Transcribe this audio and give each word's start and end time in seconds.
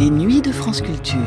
Les 0.00 0.08
nuits 0.08 0.40
de 0.40 0.50
France 0.50 0.80
Culture. 0.80 1.20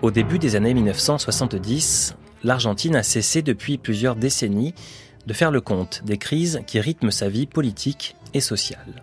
Au 0.00 0.10
début 0.10 0.38
des 0.38 0.56
années 0.56 0.72
1970, 0.72 2.16
l'Argentine 2.42 2.96
a 2.96 3.02
cessé 3.02 3.42
depuis 3.42 3.76
plusieurs 3.76 4.16
décennies 4.16 4.74
de 5.26 5.34
faire 5.34 5.50
le 5.50 5.60
compte 5.60 6.00
des 6.06 6.16
crises 6.16 6.62
qui 6.66 6.80
rythment 6.80 7.10
sa 7.10 7.28
vie 7.28 7.44
politique 7.44 8.16
et 8.32 8.40
sociale. 8.40 9.02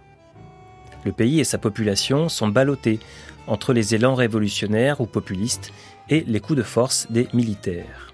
Le 1.06 1.12
pays 1.12 1.40
et 1.40 1.44
sa 1.44 1.60
population 1.60 2.30
sont 2.30 2.48
ballottés 2.48 3.00
entre 3.46 3.74
les 3.74 3.94
élans 3.94 4.16
révolutionnaires 4.16 5.02
ou 5.02 5.06
populistes 5.06 5.72
et 6.10 6.24
les 6.26 6.40
coups 6.40 6.58
de 6.58 6.64
force 6.64 7.06
des 7.12 7.28
militaires. 7.32 8.12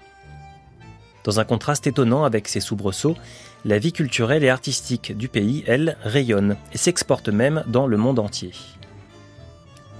Dans 1.24 1.40
un 1.40 1.44
contraste 1.44 1.86
étonnant 1.86 2.24
avec 2.24 2.48
ces 2.48 2.60
soubresauts, 2.60 3.16
la 3.64 3.78
vie 3.78 3.92
culturelle 3.92 4.44
et 4.44 4.50
artistique 4.50 5.16
du 5.16 5.28
pays, 5.28 5.64
elle, 5.66 5.96
rayonne 6.02 6.56
et 6.72 6.78
s'exporte 6.78 7.28
même 7.28 7.64
dans 7.66 7.86
le 7.86 7.96
monde 7.96 8.18
entier. 8.18 8.52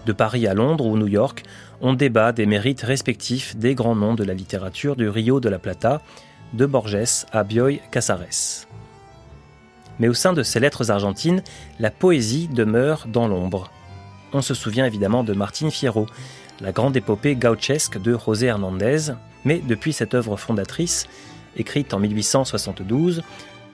De 0.06 0.12
Paris 0.12 0.46
à 0.46 0.54
Londres 0.54 0.84
ou 0.84 0.98
New 0.98 1.06
York, 1.06 1.44
on 1.80 1.94
débat 1.94 2.32
des 2.32 2.44
mérites 2.44 2.82
respectifs 2.82 3.56
des 3.56 3.74
grands 3.74 3.96
noms 3.96 4.14
de 4.14 4.24
la 4.24 4.34
littérature 4.34 4.96
du 4.96 5.08
Rio 5.08 5.40
de 5.40 5.48
la 5.48 5.58
Plata, 5.58 6.02
de 6.52 6.66
Borges 6.66 7.24
à 7.32 7.42
Bioy 7.42 7.80
Casares. 7.90 8.66
Mais 9.98 10.08
au 10.08 10.14
sein 10.14 10.34
de 10.34 10.42
ces 10.42 10.60
lettres 10.60 10.90
argentines, 10.90 11.42
la 11.80 11.90
poésie 11.90 12.48
demeure 12.48 13.06
dans 13.06 13.28
l'ombre. 13.28 13.70
On 14.32 14.42
se 14.42 14.52
souvient 14.52 14.84
évidemment 14.84 15.24
de 15.24 15.32
Martine 15.32 15.70
Fierro, 15.70 16.06
la 16.60 16.72
grande 16.72 16.96
épopée 16.96 17.34
gauchesque 17.34 18.00
de 18.00 18.18
José 18.18 18.46
Hernandez, 18.46 19.12
mais 19.44 19.60
depuis 19.60 19.92
cette 19.92 20.14
œuvre 20.14 20.36
fondatrice, 20.36 21.06
écrite 21.56 21.94
en 21.94 21.98
1872, 21.98 23.22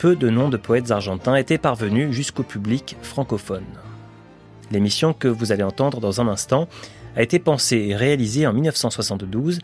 peu 0.00 0.16
de 0.16 0.30
noms 0.30 0.48
de 0.48 0.56
poètes 0.56 0.90
argentins 0.90 1.34
étaient 1.34 1.58
parvenus 1.58 2.10
jusqu'au 2.10 2.42
public 2.42 2.96
francophone. 3.02 3.66
L'émission 4.70 5.12
que 5.12 5.28
vous 5.28 5.52
allez 5.52 5.62
entendre 5.62 6.00
dans 6.00 6.22
un 6.22 6.28
instant 6.28 6.68
a 7.16 7.22
été 7.22 7.38
pensée 7.38 7.88
et 7.90 7.94
réalisée 7.94 8.46
en 8.46 8.54
1972 8.54 9.58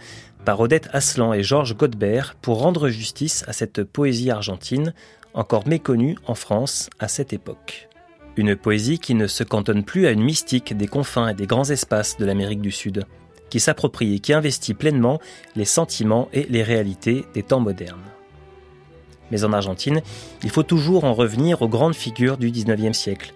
par 0.45 0.61
Odette 0.61 0.91
Aslan 0.93 1.33
et 1.33 1.43
Georges 1.43 1.75
Godbert 1.75 2.35
pour 2.43 2.61
rendre 2.61 2.91
justice 2.91 3.45
à 3.49 3.55
cette 3.55 3.83
poésie 3.83 4.31
argentine 4.31 4.93
encore 5.33 5.67
méconnue 5.67 6.19
en 6.27 6.35
France 6.35 6.91
à 6.99 7.09
cette 7.09 7.33
époque. 7.33 7.89
Une 8.37 8.57
poésie 8.57 8.99
qui 8.99 9.15
ne 9.15 9.29
se 9.29 9.43
cantonne 9.43 9.85
plus 9.85 10.07
à 10.07 10.11
une 10.11 10.23
mystique 10.23 10.77
des 10.77 10.87
confins 10.87 11.29
et 11.29 11.35
des 11.35 11.47
grands 11.47 11.71
espaces 11.71 12.19
de 12.19 12.27
l'Amérique 12.27 12.61
du 12.61 12.73
Sud, 12.73 13.05
qui 13.49 13.59
s'approprie 13.59 14.17
et 14.17 14.19
qui 14.19 14.35
investit 14.35 14.75
pleinement 14.75 15.19
les 15.55 15.65
sentiments 15.65 16.29
et 16.35 16.47
les 16.51 16.63
réalités 16.63 17.25
des 17.33 17.43
temps 17.43 17.61
modernes. 17.61 18.16
Mais 19.31 19.45
en 19.45 19.53
Argentine, 19.53 20.03
il 20.45 20.51
faut 20.51 20.63
toujours 20.63 21.05
en 21.05 21.15
revenir 21.15 21.63
aux 21.63 21.69
grandes 21.69 21.95
figures 21.95 22.37
du 22.37 22.51
XIXe 22.51 22.97
siècle, 22.97 23.33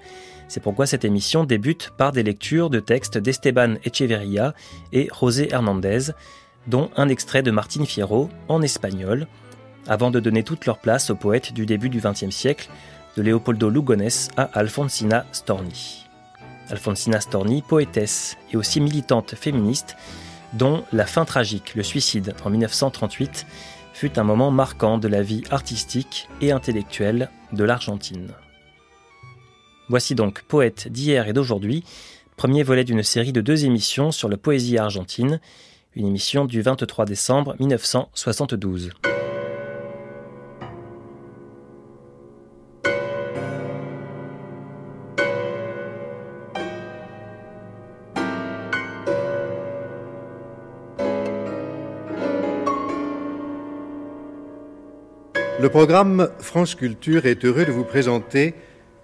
c'est 0.50 0.58
pourquoi 0.58 0.84
cette 0.84 1.04
émission 1.04 1.44
débute 1.44 1.92
par 1.96 2.10
des 2.10 2.24
lectures 2.24 2.70
de 2.70 2.80
textes 2.80 3.16
d'Esteban 3.18 3.76
Echeverria 3.84 4.52
et 4.92 5.08
José 5.20 5.48
Hernandez, 5.52 6.10
dont 6.66 6.90
un 6.96 7.08
extrait 7.08 7.44
de 7.44 7.52
Martine 7.52 7.86
Fierro 7.86 8.28
en 8.48 8.60
espagnol, 8.60 9.28
avant 9.86 10.10
de 10.10 10.18
donner 10.18 10.42
toute 10.42 10.66
leur 10.66 10.78
place 10.78 11.10
aux 11.10 11.14
poètes 11.14 11.52
du 11.52 11.66
début 11.66 11.88
du 11.88 12.00
XXe 12.00 12.34
siècle, 12.34 12.68
de 13.16 13.22
Leopoldo 13.22 13.70
Lugones 13.70 14.08
à 14.36 14.42
Alfonsina 14.42 15.24
Storni. 15.30 16.04
Alfonsina 16.68 17.20
Storni, 17.20 17.62
poétesse 17.62 18.36
et 18.52 18.56
aussi 18.56 18.80
militante 18.80 19.36
féministe, 19.36 19.96
dont 20.52 20.82
la 20.92 21.06
fin 21.06 21.24
tragique, 21.24 21.76
le 21.76 21.84
suicide 21.84 22.34
en 22.44 22.50
1938, 22.50 23.46
fut 24.00 24.18
un 24.18 24.24
moment 24.24 24.50
marquant 24.50 24.96
de 24.96 25.08
la 25.08 25.20
vie 25.20 25.42
artistique 25.50 26.26
et 26.40 26.52
intellectuelle 26.52 27.28
de 27.52 27.64
l'Argentine. 27.64 28.28
Voici 29.90 30.14
donc 30.14 30.40
Poète 30.40 30.88
d'hier 30.88 31.28
et 31.28 31.34
d'aujourd'hui, 31.34 31.84
premier 32.38 32.62
volet 32.62 32.84
d'une 32.84 33.02
série 33.02 33.32
de 33.32 33.42
deux 33.42 33.66
émissions 33.66 34.10
sur 34.10 34.30
la 34.30 34.38
poésie 34.38 34.78
argentine, 34.78 35.38
une 35.94 36.06
émission 36.06 36.46
du 36.46 36.62
23 36.62 37.04
décembre 37.04 37.56
1972. 37.60 38.88
Le 55.60 55.68
programme 55.68 56.30
France 56.38 56.74
Culture 56.74 57.26
est 57.26 57.44
heureux 57.44 57.66
de 57.66 57.70
vous 57.70 57.84
présenter 57.84 58.54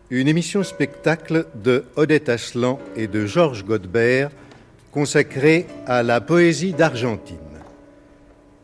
une 0.09 0.27
émission 0.27 0.63
spectacle 0.63 1.45
de 1.55 1.85
Odette 1.97 2.31
Aslan 2.31 2.79
et 2.97 3.09
de 3.09 3.27
Georges 3.27 3.63
Godbert 3.63 4.31
consacrée 4.91 5.67
à 5.87 6.03
la 6.03 6.23
poésie 6.23 6.73
d'Argentine. 6.73 7.37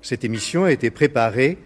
Cette 0.01 0.25
émission 0.25 0.65
a 0.65 0.73
été 0.73 0.91
préparée 0.91 1.59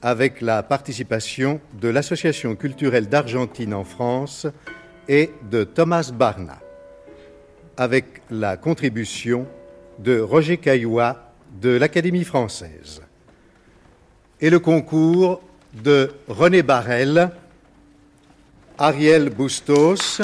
avec 0.00 0.40
la 0.40 0.62
participation 0.62 1.60
de 1.78 1.88
l'Association 1.88 2.56
culturelle 2.56 3.10
d'Argentine 3.10 3.74
en 3.74 3.84
France 3.84 4.46
et 5.06 5.32
de 5.50 5.64
Thomas 5.64 6.10
Barna, 6.14 6.60
avec 7.76 8.22
la 8.30 8.56
contribution 8.56 9.46
de 9.98 10.18
Roger 10.18 10.56
Caillois 10.56 11.30
de 11.60 11.76
l'Académie 11.76 12.24
française 12.24 13.02
et 14.40 14.48
le 14.48 14.60
concours 14.60 15.42
de 15.74 16.14
René 16.28 16.62
Barrel, 16.62 17.30
Ariel 18.78 19.30
Bustos, 19.30 20.20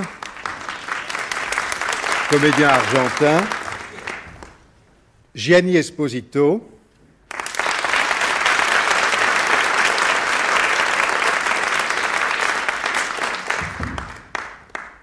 comédien 2.31 2.69
argentin, 2.69 3.43
Gianni 5.35 5.77
Esposito, 5.77 6.69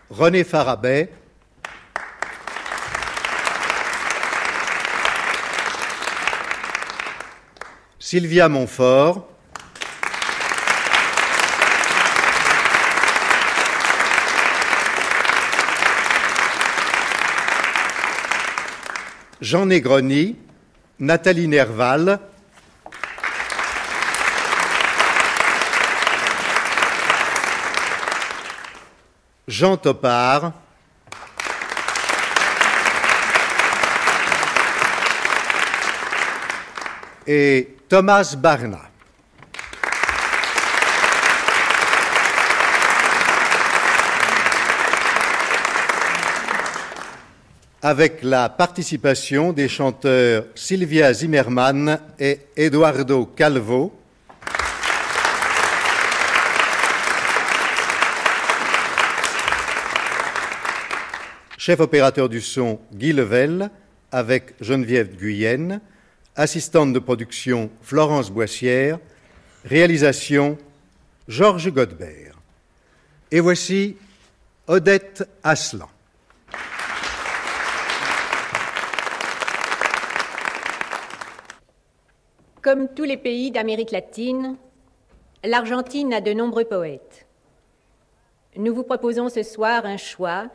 René 0.10 0.44
Farabet, 0.46 1.12
Sylvia 8.00 8.48
Montfort, 8.48 9.37
Jean 19.40 19.68
Negroni, 19.68 20.36
Nathalie 21.00 21.48
Nerval, 21.48 22.20
Jean 29.48 29.78
Topard, 29.78 30.54
et 37.28 37.78
Thomas 37.88 38.36
Barna. 38.36 38.90
Avec 47.88 48.22
la 48.22 48.50
participation 48.50 49.54
des 49.54 49.70
chanteurs 49.70 50.44
Sylvia 50.56 51.14
Zimmermann 51.14 51.98
et 52.20 52.42
Eduardo 52.58 53.26
Calvo. 53.28 53.98
Chef 61.58 61.80
opérateur 61.80 62.28
du 62.28 62.42
son 62.42 62.78
Guy 62.94 63.14
Level 63.14 63.70
avec 64.12 64.56
Geneviève 64.60 65.16
Guyenne, 65.16 65.80
assistante 66.36 66.92
de 66.92 67.00
production 67.00 67.70
Florence 67.82 68.30
Boissière, 68.30 69.00
réalisation 69.64 70.58
Georges 71.30 71.72
Godbert. 71.72 72.36
Et 73.32 73.40
voici 73.40 73.96
Odette 74.68 75.26
Aslan. 75.42 75.88
Comme 82.62 82.88
tous 82.88 83.04
les 83.04 83.18
pays 83.18 83.52
d'Amérique 83.52 83.92
latine, 83.92 84.56
l'Argentine 85.44 86.12
a 86.12 86.22
de 86.22 86.34
nombreux 86.34 86.66
poètes. 86.66 87.28
Nous 88.56 88.74
vous 88.74 88.84
proposons 88.84 89.30
ce 89.30 89.44
soir 89.44 89.86
un 89.86 89.98
choix, 89.98 90.48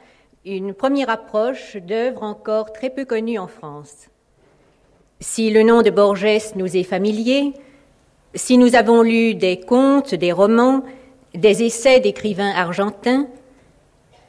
une 0.45 0.75
première 0.75 1.11
approche 1.11 1.77
d'œuvres 1.77 2.25
encore 2.25 2.73
très 2.73 2.91
peu 2.91 3.05
connues 3.05 3.39
en 3.39 3.47
France. 3.47 4.09
Si 5.21 5.51
le 5.51 5.63
nom 5.63 5.83
de 5.83 5.91
Borges 5.91 6.55
nous 6.57 6.77
est 6.77 6.83
familier, 6.83 7.53
si 8.35 8.59
nous 8.59 8.75
avons 8.75 9.03
lu 9.03 9.37
des 9.37 9.61
contes, 9.61 10.17
des 10.17 10.33
romans, 10.33 10.83
des 11.35 11.63
essais 11.63 12.01
d'écrivains 12.01 12.51
argentins, 12.51 13.29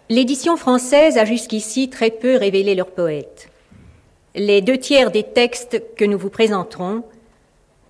l'édition 0.10 0.58
française 0.58 1.18
a 1.18 1.25
jusqu'ici 1.25 1.90
très 1.90 2.12
peu 2.12 2.36
révélé 2.36 2.75
leurs 2.75 2.92
poètes. 2.92 3.50
Les 4.36 4.62
deux 4.62 4.78
tiers 4.78 5.10
des 5.10 5.24
textes 5.24 5.81
que 5.96 6.06
nous 6.06 6.20
vous 6.20 6.30
présenterons 6.30 7.04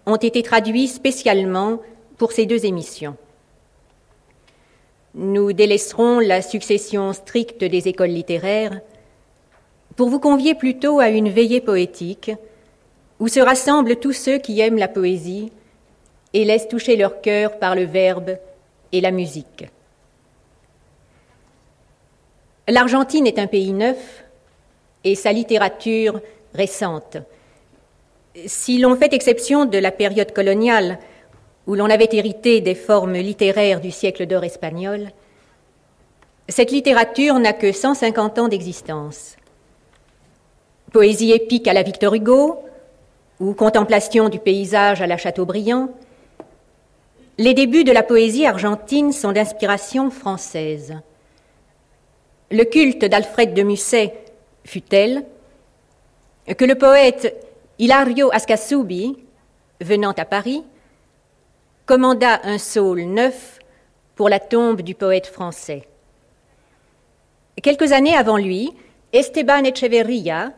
ont 0.06 0.16
été 0.18 0.44
traduits 0.44 0.88
spécialement 0.88 1.80
pour 2.18 2.32
ces 2.32 2.46
deux 2.46 2.66
émissions. 2.66 3.16
Nous 5.16 5.54
délaisserons 5.54 6.20
la 6.20 6.42
succession 6.42 7.14
stricte 7.14 7.64
des 7.64 7.88
écoles 7.88 8.10
littéraires 8.10 8.82
pour 9.96 10.10
vous 10.10 10.20
convier 10.20 10.56
plutôt 10.56 11.00
à 11.00 11.10
une 11.10 11.30
veillée 11.30 11.62
poétique 11.62 12.32
où 13.20 13.28
se 13.28 13.40
rassemblent 13.40 13.98
tous 13.98 14.14
ceux 14.14 14.40
qui 14.40 14.60
aiment 14.60 14.80
la 14.80 14.88
poésie 14.88 15.52
et 16.34 16.46
laissent 16.46 16.68
toucher 16.68 16.96
leur 16.96 17.22
cœur 17.22 17.60
par 17.60 17.76
le 17.76 17.84
verbe 17.84 18.38
et 18.92 19.02
la 19.02 19.12
musique. 19.12 19.66
L'Argentine 22.68 23.28
est 23.28 23.40
un 23.40 23.48
pays 23.48 23.74
neuf 23.74 24.24
et 25.04 25.16
sa 25.16 25.32
littérature 25.32 26.22
récente. 26.54 27.18
Si 28.48 28.80
l'on 28.80 28.96
fait 28.96 29.14
exception 29.14 29.66
de 29.66 29.78
la 29.78 29.92
période 29.92 30.34
coloniale, 30.34 31.00
où 31.68 31.76
l'on 31.76 31.90
avait 31.90 32.10
hérité 32.12 32.62
des 32.62 32.76
formes 32.76 33.14
littéraires 33.14 33.80
du 33.80 33.92
siècle 33.92 34.26
d'or 34.26 34.44
espagnol, 34.44 35.12
cette 36.50 36.72
littérature 36.72 37.40
n'a 37.40 37.54
que 37.54 37.72
150 37.72 38.40
ans 38.40 38.48
d'existence. 38.48 39.38
Poésie 40.92 41.32
épique 41.32 41.68
à 41.68 41.74
la 41.74 41.84
Victor 41.84 42.16
Hugo, 42.16 42.60
ou 43.40 43.54
contemplation 43.54 44.30
du 44.30 44.40
paysage 44.40 45.02
à 45.02 45.08
la 45.08 45.18
Chateaubriand, 45.18 45.90
les 47.38 47.54
débuts 47.54 47.84
de 47.84 47.92
la 47.92 48.04
poésie 48.04 48.46
argentine 48.46 49.12
sont 49.12 49.32
d'inspiration 49.32 50.12
française. 50.12 50.96
Le 52.52 52.64
culte 52.64 53.06
d'Alfred 53.06 53.54
de 53.54 53.64
Musset 53.64 54.14
fut 54.66 54.82
tel 54.82 55.24
que 56.58 56.66
le 56.66 56.76
poète 56.76 57.53
Hilario 57.84 58.30
Ascasubi, 58.32 59.18
venant 59.82 60.14
à 60.14 60.24
Paris, 60.24 60.64
commanda 61.86 62.40
un 62.46 62.58
saule 62.58 63.02
neuf 63.02 63.60
pour 64.16 64.30
la 64.30 64.40
tombe 64.40 64.82
du 64.82 64.96
poète 64.96 65.28
français. 65.28 65.86
Quelques 67.62 67.92
années 67.92 68.16
avant 68.16 68.38
lui, 68.38 68.72
Esteban 69.12 69.66
Echeverría 69.66 70.54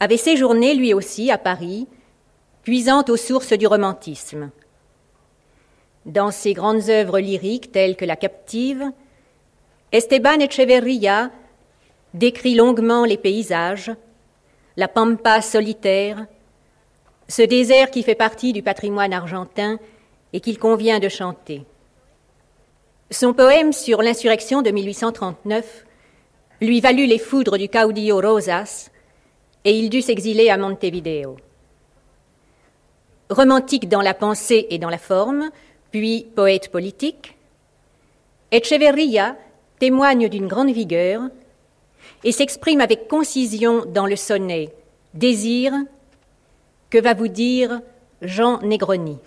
avait 0.00 0.16
séjourné 0.16 0.74
lui 0.74 0.92
aussi 0.92 1.30
à 1.30 1.38
Paris, 1.38 1.86
puisant 2.64 3.04
aux 3.08 3.16
sources 3.16 3.52
du 3.52 3.68
romantisme. 3.68 4.50
Dans 6.04 6.32
ses 6.32 6.52
grandes 6.52 6.90
œuvres 6.90 7.20
lyriques 7.20 7.70
telles 7.70 7.94
que 7.94 8.04
La 8.04 8.16
Captive, 8.16 8.90
Esteban 9.92 10.40
Echeverría 10.40 11.30
décrit 12.12 12.56
longuement 12.56 13.04
les 13.04 13.18
paysages, 13.18 13.92
la 14.76 14.88
pampa 14.88 15.42
solitaire, 15.42 16.26
ce 17.30 17.42
désert 17.42 17.92
qui 17.92 18.02
fait 18.02 18.16
partie 18.16 18.52
du 18.52 18.60
patrimoine 18.60 19.12
argentin 19.12 19.78
et 20.32 20.40
qu'il 20.40 20.58
convient 20.58 20.98
de 20.98 21.08
chanter. 21.08 21.64
Son 23.10 23.32
poème 23.32 23.72
sur 23.72 24.02
l'insurrection 24.02 24.62
de 24.62 24.70
1839 24.70 25.86
lui 26.60 26.80
valut 26.80 27.06
les 27.06 27.18
foudres 27.18 27.56
du 27.56 27.68
caudillo 27.68 28.20
Rosas 28.20 28.90
et 29.64 29.78
il 29.78 29.90
dut 29.90 30.02
s'exiler 30.02 30.50
à 30.50 30.56
Montevideo. 30.56 31.36
Romantique 33.30 33.88
dans 33.88 34.02
la 34.02 34.14
pensée 34.14 34.66
et 34.70 34.78
dans 34.78 34.90
la 34.90 34.98
forme, 34.98 35.50
puis 35.92 36.26
poète 36.34 36.70
politique, 36.72 37.36
Echeverría 38.50 39.36
témoigne 39.78 40.28
d'une 40.28 40.48
grande 40.48 40.72
vigueur 40.72 41.22
et 42.24 42.32
s'exprime 42.32 42.80
avec 42.80 43.06
concision 43.06 43.84
dans 43.86 44.06
le 44.06 44.16
sonnet 44.16 44.74
Désir 45.14 45.72
que 46.90 46.98
va 46.98 47.14
vous 47.14 47.28
dire 47.28 47.80
Jean 48.20 48.60
Negroni? 48.62 49.18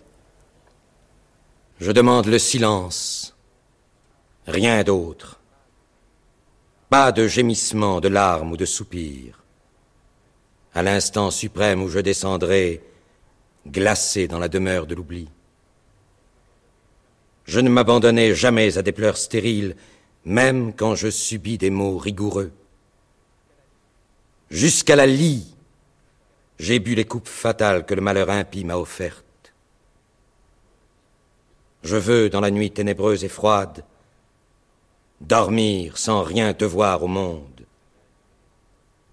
Je 1.79 1.91
demande 1.91 2.27
le 2.27 2.37
silence, 2.37 3.35
rien 4.45 4.83
d'autre. 4.83 5.39
Pas 6.89 7.11
de 7.11 7.27
gémissement, 7.27 8.01
de 8.01 8.09
larmes 8.09 8.51
ou 8.51 8.57
de 8.57 8.65
soupirs. 8.65 9.41
À 10.75 10.83
l'instant 10.83 11.31
suprême 11.31 11.81
où 11.81 11.89
je 11.89 11.99
descendrai, 11.99 12.83
glacé 13.67 14.27
dans 14.27 14.39
la 14.39 14.49
demeure 14.49 14.85
de 14.85 14.95
l'oubli. 14.95 15.29
Je 17.45 17.59
ne 17.59 17.69
m'abandonnais 17.69 18.35
jamais 18.35 18.77
à 18.77 18.81
des 18.81 18.91
pleurs 18.91 19.17
stériles, 19.17 19.75
même 20.25 20.73
quand 20.73 20.95
je 20.95 21.09
subis 21.09 21.57
des 21.57 21.69
maux 21.69 21.97
rigoureux. 21.97 22.51
Jusqu'à 24.49 24.95
la 24.95 25.07
lie, 25.07 25.52
j'ai 26.59 26.79
bu 26.79 26.95
les 26.95 27.05
coupes 27.05 27.27
fatales 27.27 27.85
que 27.85 27.93
le 27.93 28.01
malheur 28.01 28.29
impie 28.29 28.63
m'a 28.63 28.77
offertes. 28.77 29.53
Je 31.83 31.97
veux, 31.97 32.29
dans 32.29 32.39
la 32.39 32.51
nuit 32.51 32.71
ténébreuse 32.71 33.23
et 33.23 33.29
froide, 33.29 33.83
dormir 35.19 35.97
sans 35.97 36.21
rien 36.21 36.53
devoir 36.53 37.03
au 37.03 37.07
monde, 37.07 37.65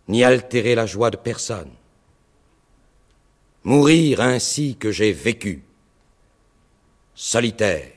ni 0.09 0.25
altérer 0.25 0.75
la 0.75 0.87
joie 0.87 1.11
de 1.11 1.17
personne, 1.17 1.73
mourir 3.65 4.21
ainsi 4.21 4.77
que 4.77 4.91
j'ai 4.91 5.13
vécu, 5.13 5.63
solitaire. 7.15 7.93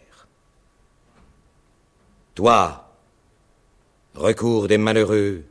Toi, 2.36 2.92
recours 4.16 4.68
des 4.68 4.78
malheureux, 4.78 5.44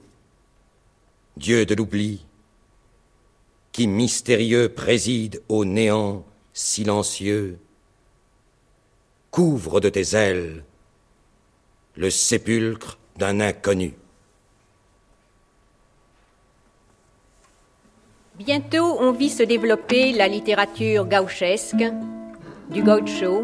Dieu 1.36 1.64
de 1.64 1.74
l'oubli, 1.74 2.24
qui 3.72 3.86
mystérieux 3.86 4.68
préside 4.68 5.42
au 5.48 5.64
néant 5.64 6.24
silencieux, 6.52 7.58
couvre 9.30 9.80
de 9.80 9.88
tes 9.88 10.14
ailes 10.14 10.62
le 11.96 12.10
sépulcre 12.10 12.98
d'un 13.16 13.40
inconnu. 13.40 13.94
Bientôt, 18.38 18.96
on 18.98 19.12
vit 19.12 19.30
se 19.30 19.42
développer 19.42 20.12
la 20.12 20.26
littérature 20.26 21.06
gauchesque, 21.06 21.84
du 22.70 22.82
gaucho, 22.82 23.42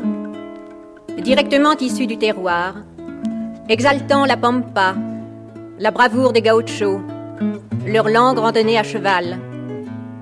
directement 1.18 1.76
issue 1.76 2.06
du 2.06 2.16
terroir, 2.16 2.76
exaltant 3.68 4.24
la 4.24 4.36
pampa, 4.36 4.96
la 5.78 5.90
bravoure 5.90 6.32
des 6.32 6.42
gauchos, 6.42 7.00
leur 7.86 8.08
langue 8.08 8.38
randonnée 8.38 8.78
à 8.78 8.82
cheval, 8.82 9.38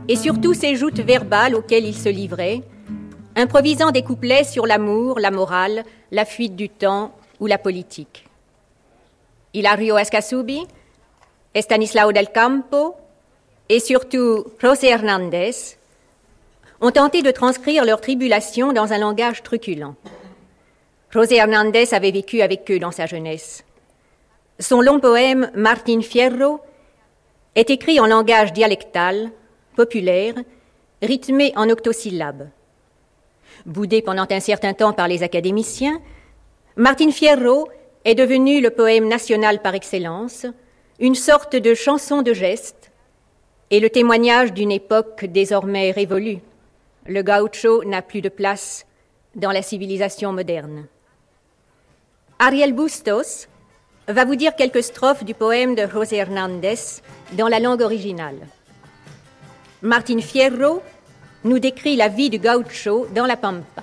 et 0.09 0.17
surtout 0.17 0.55
ces 0.55 0.77
joutes 0.77 1.01
verbales 1.01 1.55
auxquelles 1.55 1.87
ils 1.87 1.97
se 1.97 2.09
livraient, 2.09 2.63
improvisant 3.35 3.91
des 3.91 4.03
couplets 4.03 4.45
sur 4.45 4.67
l'amour, 4.67 5.19
la 5.19 5.31
morale, 5.31 5.85
la 6.13 6.25
fuite 6.25 6.57
du 6.57 6.69
temps 6.69 7.13
ou 7.41 7.47
la 7.47 7.59
politique. 7.59 8.27
Hilario 9.53 9.99
Escasubi, 9.99 10.67
Estanislao 11.55 12.13
del 12.13 12.31
Campo 12.33 12.95
et 13.69 13.81
surtout 13.81 14.45
José 14.61 14.89
Hernández 14.89 15.77
ont 16.81 16.91
tenté 16.91 17.23
de 17.23 17.31
transcrire 17.31 17.85
leurs 17.85 18.01
tribulations 18.01 18.73
dans 18.73 18.93
un 18.93 18.99
langage 18.99 19.43
truculent. 19.43 19.95
José 21.11 21.37
Hernández 21.37 21.95
avait 21.95 22.11
vécu 22.11 22.43
avec 22.43 22.71
eux 22.71 22.79
dans 22.79 22.91
sa 22.91 23.07
jeunesse. 23.07 23.65
Son 24.59 24.81
long 24.81 25.01
poème 25.01 25.51
Martin 25.55 26.01
Fierro 26.03 26.61
est 27.55 27.71
écrit 27.71 27.99
en 28.01 28.07
langage 28.07 28.53
dialectal, 28.53 29.31
populaire, 29.76 30.35
rythmé 31.02 31.52
en 31.54 31.71
octosyllabes. 31.71 32.49
Boudé 33.64 34.02
pendant 34.02 34.26
un 34.28 34.40
certain 34.40 34.75
temps 34.75 34.92
par 34.92 35.06
les 35.06 35.23
académiciens, 35.23 36.00
Martin 36.75 37.11
Fierro 37.12 37.68
est 38.04 38.14
devenu 38.14 38.61
le 38.61 38.71
poème 38.71 39.09
national 39.09 39.62
par 39.62 39.75
excellence, 39.75 40.47
une 40.99 41.14
sorte 41.14 41.54
de 41.54 41.75
chanson 41.75 42.23
de 42.23 42.33
geste 42.33 42.90
et 43.71 43.80
le 43.80 43.90
témoignage 43.90 44.52
d'une 44.52 44.73
époque 44.73 45.25
désormais 45.25 45.90
révolue. 45.90 46.38
Le 47.06 47.23
gaucho 47.23 47.85
n'a 47.85 48.02
plus 48.02 48.21
de 48.21 48.28
place 48.28 48.87
dans 49.35 49.52
la 49.52 49.62
civilisation 49.62 50.33
moderne. 50.33 50.87
Ariel 52.38 52.73
Bustos 52.73 53.49
va 54.09 54.25
vous 54.25 54.37
dire 54.37 54.54
quelques 54.54 54.83
strophes 54.83 55.25
du 55.25 55.35
poème 55.35 55.75
de 55.75 55.87
José 55.87 56.16
Hernández 56.16 57.00
dans 57.33 57.49
la 57.49 57.59
langue 57.59 57.80
originale. 57.83 58.47
Martin 59.83 60.21
Fierro 60.21 60.83
nous 61.45 61.59
décrit 61.59 61.97
la 61.97 62.09
vie 62.09 62.30
du 62.30 62.38
gaucho 62.38 63.09
dans 63.14 63.26
la 63.26 63.37
pampa. 63.37 63.83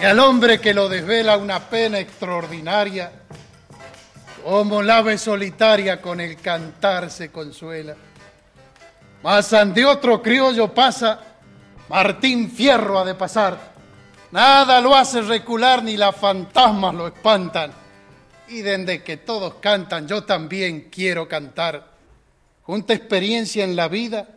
Y 0.00 0.04
al 0.04 0.20
hombre 0.20 0.60
que 0.60 0.72
lo 0.72 0.88
desvela 0.88 1.36
una 1.36 1.58
pena 1.58 1.98
extraordinaria, 1.98 3.10
como 4.44 4.80
la 4.80 4.98
ave 4.98 5.18
solitaria 5.18 6.00
con 6.00 6.20
el 6.20 6.36
cantar 6.36 7.10
se 7.10 7.32
consuela. 7.32 7.96
Mas 9.24 9.52
ante 9.52 9.84
otro 9.84 10.22
criollo 10.22 10.72
pasa 10.72 11.20
Martín 11.88 12.48
Fierro 12.50 13.00
ha 13.00 13.04
de 13.04 13.16
pasar. 13.16 13.58
Nada 14.30 14.80
lo 14.80 14.94
hace 14.94 15.20
recular 15.22 15.82
ni 15.82 15.96
las 15.96 16.14
fantasmas 16.14 16.94
lo 16.94 17.08
espantan. 17.08 17.87
Y 18.48 18.62
desde 18.62 19.02
que 19.02 19.16
todos 19.18 19.54
cantan, 19.54 20.08
yo 20.08 20.24
también 20.24 20.88
quiero 20.90 21.28
cantar. 21.28 21.92
Junta 22.62 22.94
experiencia 22.94 23.64
en 23.64 23.76
la 23.76 23.88
vida, 23.88 24.28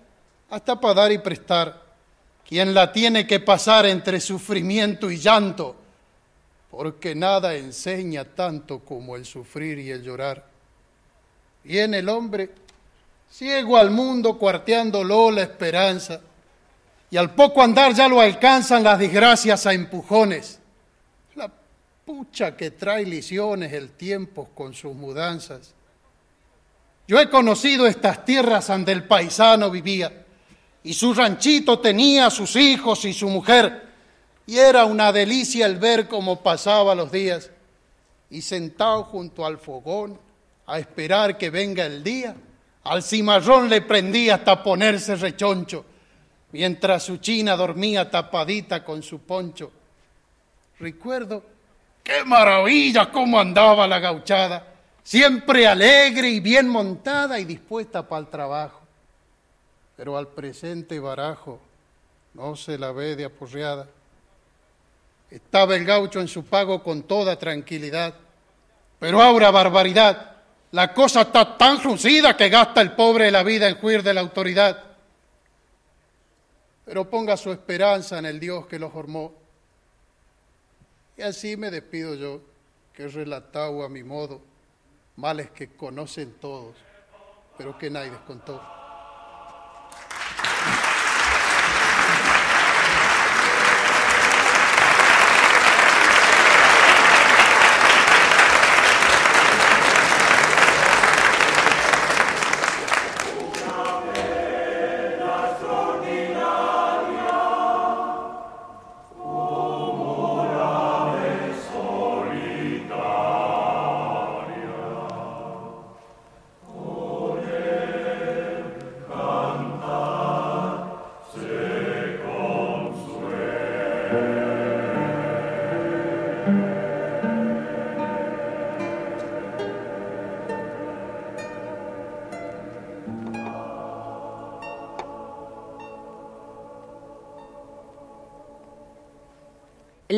hasta 0.49 0.79
para 0.79 0.93
dar 0.93 1.11
y 1.11 1.17
prestar. 1.17 1.81
Quien 2.47 2.73
la 2.73 2.91
tiene 2.91 3.25
que 3.25 3.39
pasar 3.39 3.85
entre 3.85 4.19
sufrimiento 4.19 5.09
y 5.09 5.17
llanto, 5.17 5.75
porque 6.69 7.15
nada 7.15 7.55
enseña 7.55 8.25
tanto 8.25 8.79
como 8.79 9.15
el 9.15 9.25
sufrir 9.25 9.79
y 9.79 9.91
el 9.91 10.03
llorar. 10.03 10.45
Viene 11.63 11.99
el 11.99 12.09
hombre, 12.09 12.49
ciego 13.29 13.77
al 13.77 13.91
mundo, 13.91 14.37
cuarteándolo 14.37 15.31
la 15.31 15.43
esperanza 15.43 16.21
y 17.11 17.17
al 17.17 17.35
poco 17.35 17.61
andar 17.61 17.93
ya 17.93 18.07
lo 18.07 18.21
alcanzan 18.21 18.83
las 18.83 18.97
desgracias 18.97 19.65
a 19.67 19.73
empujones. 19.73 20.60
Pucha 22.05 22.57
que 22.57 22.71
trae 22.71 23.05
lisiones 23.05 23.71
el 23.73 23.91
tiempo 23.91 24.49
con 24.55 24.73
sus 24.73 24.95
mudanzas. 24.95 25.73
Yo 27.07 27.19
he 27.19 27.29
conocido 27.29 27.85
estas 27.87 28.25
tierras 28.25 28.67
donde 28.67 28.91
el 28.91 29.03
paisano 29.03 29.69
vivía 29.69 30.25
y 30.83 30.93
su 30.93 31.13
ranchito 31.13 31.79
tenía 31.79 32.29
sus 32.29 32.55
hijos 32.55 33.05
y 33.05 33.13
su 33.13 33.29
mujer 33.29 33.89
y 34.47 34.57
era 34.57 34.85
una 34.85 35.11
delicia 35.11 35.65
el 35.65 35.77
ver 35.77 36.07
cómo 36.07 36.41
pasaba 36.41 36.95
los 36.95 37.11
días 37.11 37.51
y 38.29 38.41
sentado 38.41 39.03
junto 39.03 39.45
al 39.45 39.57
fogón 39.57 40.17
a 40.65 40.79
esperar 40.79 41.37
que 41.37 41.49
venga 41.49 41.85
el 41.85 42.03
día, 42.03 42.35
al 42.83 43.03
cimarrón 43.03 43.69
le 43.69 43.81
prendía 43.81 44.35
hasta 44.35 44.63
ponerse 44.63 45.15
rechoncho 45.15 45.85
mientras 46.51 47.03
su 47.03 47.17
china 47.17 47.55
dormía 47.55 48.09
tapadita 48.09 48.83
con 48.83 49.03
su 49.03 49.19
poncho. 49.19 49.71
Recuerdo 50.79 51.43
qué 52.03 52.23
maravilla 52.25 53.11
cómo 53.11 53.39
andaba 53.39 53.87
la 53.87 53.99
gauchada, 53.99 54.65
siempre 55.03 55.67
alegre 55.67 56.29
y 56.29 56.39
bien 56.39 56.67
montada 56.67 57.39
y 57.39 57.45
dispuesta 57.45 58.07
para 58.07 58.21
el 58.21 58.27
trabajo. 58.27 58.81
Pero 59.95 60.17
al 60.17 60.27
presente 60.27 60.99
barajo 60.99 61.59
no 62.33 62.55
se 62.55 62.77
la 62.77 62.91
ve 62.91 63.15
de 63.15 63.25
aporreada. 63.25 63.87
Estaba 65.29 65.75
el 65.75 65.85
gaucho 65.85 66.19
en 66.19 66.27
su 66.27 66.43
pago 66.43 66.83
con 66.83 67.03
toda 67.03 67.37
tranquilidad. 67.37 68.13
Pero 68.99 69.21
ahora 69.21 69.51
barbaridad, 69.51 70.37
la 70.71 70.93
cosa 70.93 71.21
está 71.21 71.57
tan 71.57 71.79
fruncida 71.79 72.35
que 72.35 72.49
gasta 72.49 72.81
el 72.81 72.93
pobre 72.93 73.31
la 73.31 73.43
vida 73.43 73.67
en 73.67 73.75
juir 73.75 74.03
de 74.03 74.13
la 74.13 74.21
autoridad 74.21 74.91
pero 76.91 77.09
ponga 77.09 77.37
su 77.37 77.53
esperanza 77.53 78.19
en 78.19 78.25
el 78.25 78.37
Dios 78.37 78.65
que 78.67 78.77
lo 78.77 78.89
formó. 78.89 79.31
Y 81.21 81.23
así 81.23 81.55
me 81.55 81.69
despido 81.69 82.15
yo, 82.15 82.41
que 82.95 83.03
he 83.03 83.07
relatado 83.07 83.83
a 83.83 83.89
mi 83.89 84.03
modo 84.03 84.41
males 85.17 85.51
que 85.51 85.67
conocen 85.67 86.33
todos, 86.39 86.75
pero 87.59 87.77
que 87.77 87.91
nadie 87.91 88.11
contó. 88.25 88.59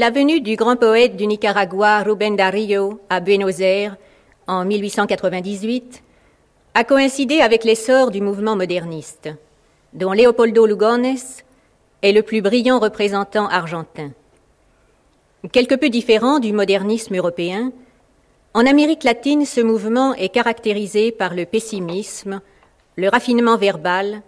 La 0.04 0.10
venue 0.10 0.42
du 0.42 0.58
grand 0.58 0.76
poète 0.76 1.16
du 1.16 1.26
Nicaragua 1.26 2.04
Rubén 2.04 2.36
Darío 2.36 3.00
à 3.10 3.22
Buenos 3.22 3.62
Aires 3.62 3.96
en 4.48 4.66
1898 4.66 6.04
a 6.74 6.84
coïncidé 6.84 7.40
avec 7.40 7.64
l'essor 7.64 8.12
du 8.12 8.20
mouvement 8.20 8.58
moderniste, 8.58 9.30
dont 9.94 10.12
Leopoldo 10.12 10.66
Lugones 10.66 11.16
est 12.02 12.12
le 12.12 12.22
plus 12.22 12.42
brillant 12.42 12.80
représentant 12.80 13.48
argentin. 13.48 14.12
Quelque 15.54 15.76
peu 15.76 15.88
différent 15.88 16.40
du 16.40 16.52
modernisme 16.52 17.16
européen, 17.16 17.72
en 18.54 18.66
Amérique 18.66 19.06
latine, 19.06 19.46
ce 19.46 19.62
mouvement 19.62 20.14
est 20.16 20.28
caractérisé 20.28 21.14
par 21.14 21.34
le 21.34 21.46
pessimisme, 21.46 22.42
le 22.98 23.08
raffinement 23.08 23.56
verbal, 23.56 24.22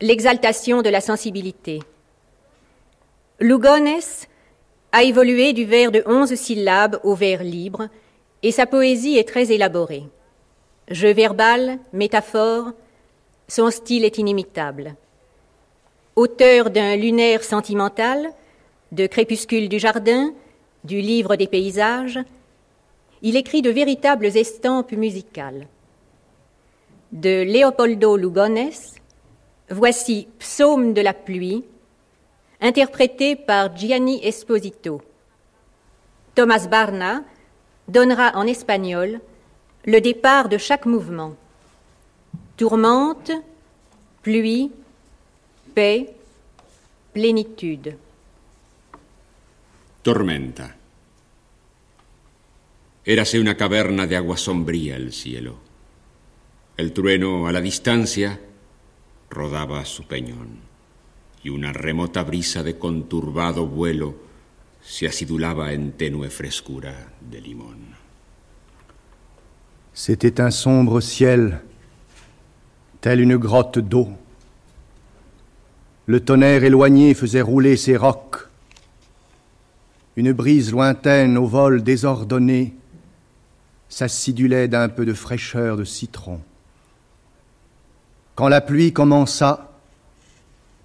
l'exaltation 0.00 0.82
de 0.82 0.88
la 0.88 1.00
sensibilité. 1.00 1.78
Lugones 3.38 4.00
a 4.92 5.02
évolué 5.02 5.52
du 5.52 5.64
vers 5.64 5.92
de 5.92 6.02
onze 6.06 6.34
syllabes 6.34 7.00
au 7.04 7.14
vers 7.14 7.42
libre, 7.42 7.88
et 8.42 8.52
sa 8.52 8.66
poésie 8.66 9.18
est 9.18 9.28
très 9.28 9.52
élaborée. 9.52 10.04
Jeu 10.88 11.12
verbal, 11.12 11.78
métaphore, 11.92 12.72
son 13.48 13.70
style 13.70 14.04
est 14.04 14.18
inimitable. 14.18 14.94
Auteur 16.14 16.70
d'un 16.70 16.96
lunaire 16.96 17.42
sentimental, 17.42 18.30
de 18.92 19.06
Crépuscule 19.06 19.68
du 19.68 19.78
jardin, 19.78 20.32
du 20.84 21.00
livre 21.00 21.36
des 21.36 21.46
paysages, 21.46 22.20
il 23.22 23.36
écrit 23.36 23.62
de 23.62 23.70
véritables 23.70 24.26
estampes 24.26 24.92
musicales. 24.92 25.66
De 27.12 27.42
Leopoldo 27.42 28.16
Lugones, 28.16 28.70
voici 29.70 30.28
Psaume 30.38 30.92
de 30.92 31.00
la 31.00 31.14
pluie, 31.14 31.64
interprété 32.60 33.36
par 33.36 33.76
Gianni 33.76 34.20
Esposito. 34.22 35.02
Thomas 36.34 36.68
Barna 36.68 37.24
donnera 37.86 38.32
en 38.34 38.46
espagnol 38.46 39.20
le 39.84 40.00
départ 40.00 40.48
de 40.48 40.58
chaque 40.58 40.86
mouvement. 40.86 41.36
Tourmente, 42.56 43.32
pluie, 44.22 44.70
paix, 45.74 46.10
plénitude. 47.12 47.96
Tormenta. 50.02 50.74
Érase 53.04 53.38
una 53.38 53.56
caverna 53.56 54.06
de 54.06 54.16
agua 54.16 54.36
sombría 54.36 54.96
el 54.96 55.12
cielo. 55.12 55.58
El 56.76 56.92
trueno 56.92 57.46
a 57.46 57.52
la 57.52 57.60
distancia 57.60 58.40
rodaba 59.30 59.84
su 59.84 60.04
peñón 60.04 60.65
y 61.46 61.48
una 61.48 61.72
remota 61.72 62.24
brisa 62.24 62.64
de 62.64 62.76
conturbado 62.76 63.68
vuelo 63.68 64.16
se 64.82 65.06
acidulaba 65.06 65.72
en 65.72 65.92
tenue 65.92 66.28
frescura 66.28 66.92
de 67.20 67.40
limón. 67.40 67.94
C'était 69.94 70.40
un 70.40 70.50
sombre 70.50 71.00
ciel, 71.00 71.60
tel 73.00 73.20
une 73.20 73.36
grotte 73.36 73.78
d'eau. 73.78 74.08
Le 76.06 76.18
tonnerre 76.18 76.64
éloigné 76.64 77.14
faisait 77.14 77.42
rouler 77.42 77.76
ses 77.76 77.96
rocs. 77.96 78.48
Une 80.16 80.32
brise 80.32 80.72
lointaine 80.72 81.38
au 81.38 81.46
vol 81.46 81.84
désordonné 81.84 82.74
s'acidulait 83.88 84.66
d'un 84.66 84.88
peu 84.88 85.06
de 85.06 85.14
fraîcheur 85.14 85.76
de 85.76 85.84
citron. 85.84 86.40
Quand 88.34 88.48
la 88.48 88.60
pluie 88.60 88.92
commença, 88.92 89.65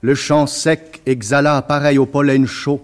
le 0.01 0.15
champ 0.15 0.48
sec 0.48 1.01
exhala, 1.05 1.62
pareil 1.62 1.98
au 1.98 2.05
pollen 2.05 2.48
chaud, 2.48 2.81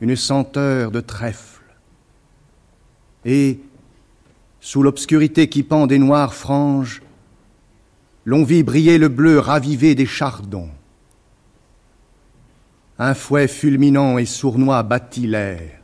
une 0.00 0.16
senteur 0.16 0.90
de 0.90 1.00
trèfle. 1.00 1.62
Et, 3.24 3.60
sous 4.60 4.82
l'obscurité 4.82 5.48
qui 5.48 5.62
pend 5.64 5.86
des 5.86 5.98
noires 5.98 6.34
franges, 6.34 7.02
l'on 8.24 8.44
vit 8.44 8.62
briller 8.62 8.98
le 8.98 9.08
bleu 9.08 9.38
ravivé 9.38 9.94
des 9.94 10.06
chardons. 10.06 10.70
Un 12.98 13.14
fouet 13.14 13.48
fulminant 13.48 14.18
et 14.18 14.26
sournois 14.26 14.82
battit 14.84 15.26
l'air. 15.26 15.80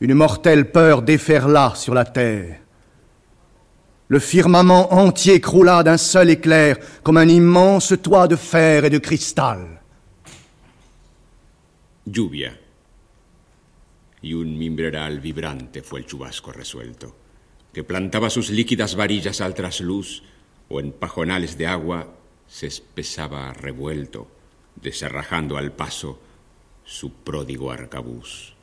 Une 0.00 0.14
mortelle 0.14 0.70
peur 0.70 1.02
déferla 1.02 1.72
sur 1.74 1.94
la 1.94 2.04
terre. 2.04 2.60
Le 4.08 4.18
firmament 4.18 4.92
entier 4.94 5.40
croula 5.40 5.82
d'un 5.82 5.98
seul 5.98 6.30
éclair, 6.30 6.78
comme 7.02 7.18
un 7.18 7.28
immense 7.28 7.94
toit 8.02 8.26
de 8.26 8.36
fer 8.36 8.84
et 8.84 8.90
de 8.90 8.98
cristal. 8.98 9.82
Lluvia. 12.06 12.52
Y 14.22 14.32
un 14.32 14.56
mimbreral 14.56 15.20
vibrante 15.20 15.82
fue 15.82 16.00
el 16.00 16.06
chubasco 16.06 16.52
resuelto, 16.52 17.14
que 17.72 17.84
plantaba 17.84 18.30
sus 18.30 18.50
líquidas 18.50 18.96
varillas 18.96 19.40
al 19.40 19.54
trasluz 19.54 20.22
o 20.68 20.80
en 20.80 20.92
pajonales 20.92 21.56
de 21.56 21.66
agua 21.66 22.08
se 22.48 22.66
espesaba 22.66 23.52
revuelto, 23.52 24.26
desarrajando 24.76 25.56
al 25.56 25.72
paso 25.72 26.18
su 26.84 27.12
pródigo 27.12 27.70
arcabuz. 27.70 28.54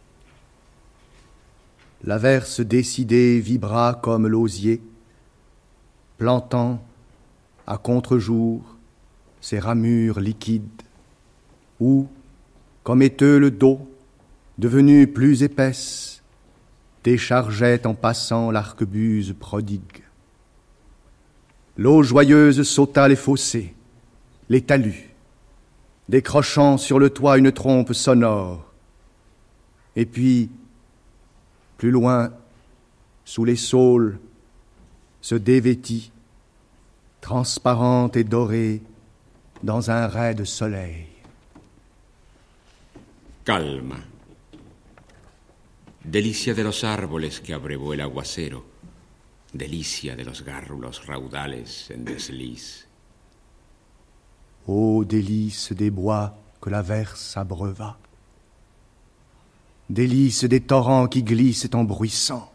L'averse 2.03 2.61
décidée 2.61 3.39
vibra 3.39 3.99
comme 4.01 4.27
l'osier, 4.27 4.81
plantant 6.17 6.83
à 7.67 7.77
contre-jour 7.77 8.61
ses 9.41 9.59
ramures 9.59 10.19
liquides, 10.19 10.81
ou, 11.79 12.07
comme 12.83 13.01
éteux 13.01 13.37
le 13.37 13.51
dos, 13.51 13.87
devenu 14.57 15.07
plus 15.07 15.43
épaisse, 15.43 16.23
déchargeait 17.03 17.85
en 17.85 17.93
passant 17.93 18.49
l'arquebuse 18.49 19.35
prodigue. 19.39 20.03
L'eau 21.77 22.03
joyeuse 22.03 22.63
sauta 22.63 23.07
les 23.07 23.15
fossés, 23.15 23.75
les 24.49 24.61
talus, 24.61 25.09
décrochant 26.07 26.77
sur 26.77 26.99
le 26.99 27.09
toit 27.09 27.37
une 27.37 27.51
trompe 27.51 27.93
sonore. 27.93 28.71
Et 29.95 30.05
puis, 30.05 30.49
plus 31.77 31.91
loin, 31.91 32.31
sous 33.25 33.43
les 33.43 33.55
saules, 33.55 34.19
se 35.25 35.33
dévêtit, 35.33 36.11
transparente 37.19 38.15
et 38.15 38.23
dorée, 38.23 38.83
dans 39.63 39.89
un 39.89 40.05
ray 40.05 40.35
de 40.35 40.43
soleil. 40.43 41.07
Calma. 43.43 43.97
Delicia 46.03 46.53
de 46.53 46.61
los 46.61 46.83
árboles 46.83 47.39
que 47.39 47.55
abrevó 47.55 47.95
el 47.95 48.01
aguacero. 48.01 48.65
Delicia 49.51 50.15
de 50.15 50.25
los 50.25 50.43
gárrulos 50.43 51.07
raudales 51.07 51.89
en 51.89 52.05
desliz. 52.05 52.87
Ô 54.67 55.03
délice 55.05 55.73
des 55.73 55.89
bois 55.89 56.37
que 56.61 56.69
la 56.69 56.83
verse 56.83 57.35
abreuva. 57.35 57.97
Délice 59.89 60.45
des 60.45 60.61
torrents 60.61 61.07
qui 61.07 61.23
glissent 61.23 61.73
en 61.73 61.83
bruissant. 61.83 62.51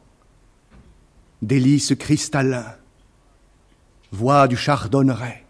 Délice 1.43 1.95
cristallin. 1.97 2.77
Voix 4.13 4.47
du 4.47 4.57
chardonneret. 4.57 5.47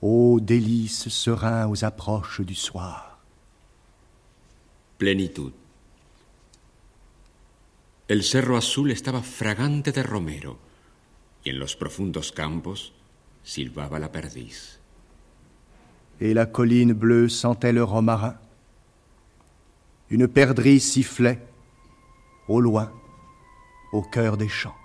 Ô 0.00 0.38
délice 0.40 1.08
serein 1.08 1.66
aux 1.66 1.84
approches 1.84 2.40
du 2.42 2.54
soir. 2.54 3.18
Plenitud. 4.96 5.52
El 8.06 8.22
cerro 8.22 8.56
azul 8.56 8.92
estaba 8.92 9.22
fragante 9.22 9.90
de 9.90 10.02
romero 10.02 10.58
y 11.44 11.50
en 11.50 11.58
los 11.58 11.74
profundos 11.74 12.30
campos 12.30 12.92
silbaba 13.42 13.98
la 13.98 14.12
perdiz. 14.12 14.78
Et 16.20 16.32
la 16.32 16.46
colline 16.46 16.92
bleue 16.92 17.28
sentait 17.28 17.72
le 17.72 17.82
romarin. 17.82 18.38
Une 20.10 20.28
perdrix 20.28 20.80
sifflait 20.80 21.44
au 22.46 22.60
loin, 22.60 22.92
au 23.92 24.02
cœur 24.02 24.36
des 24.36 24.48
champs. 24.48 24.76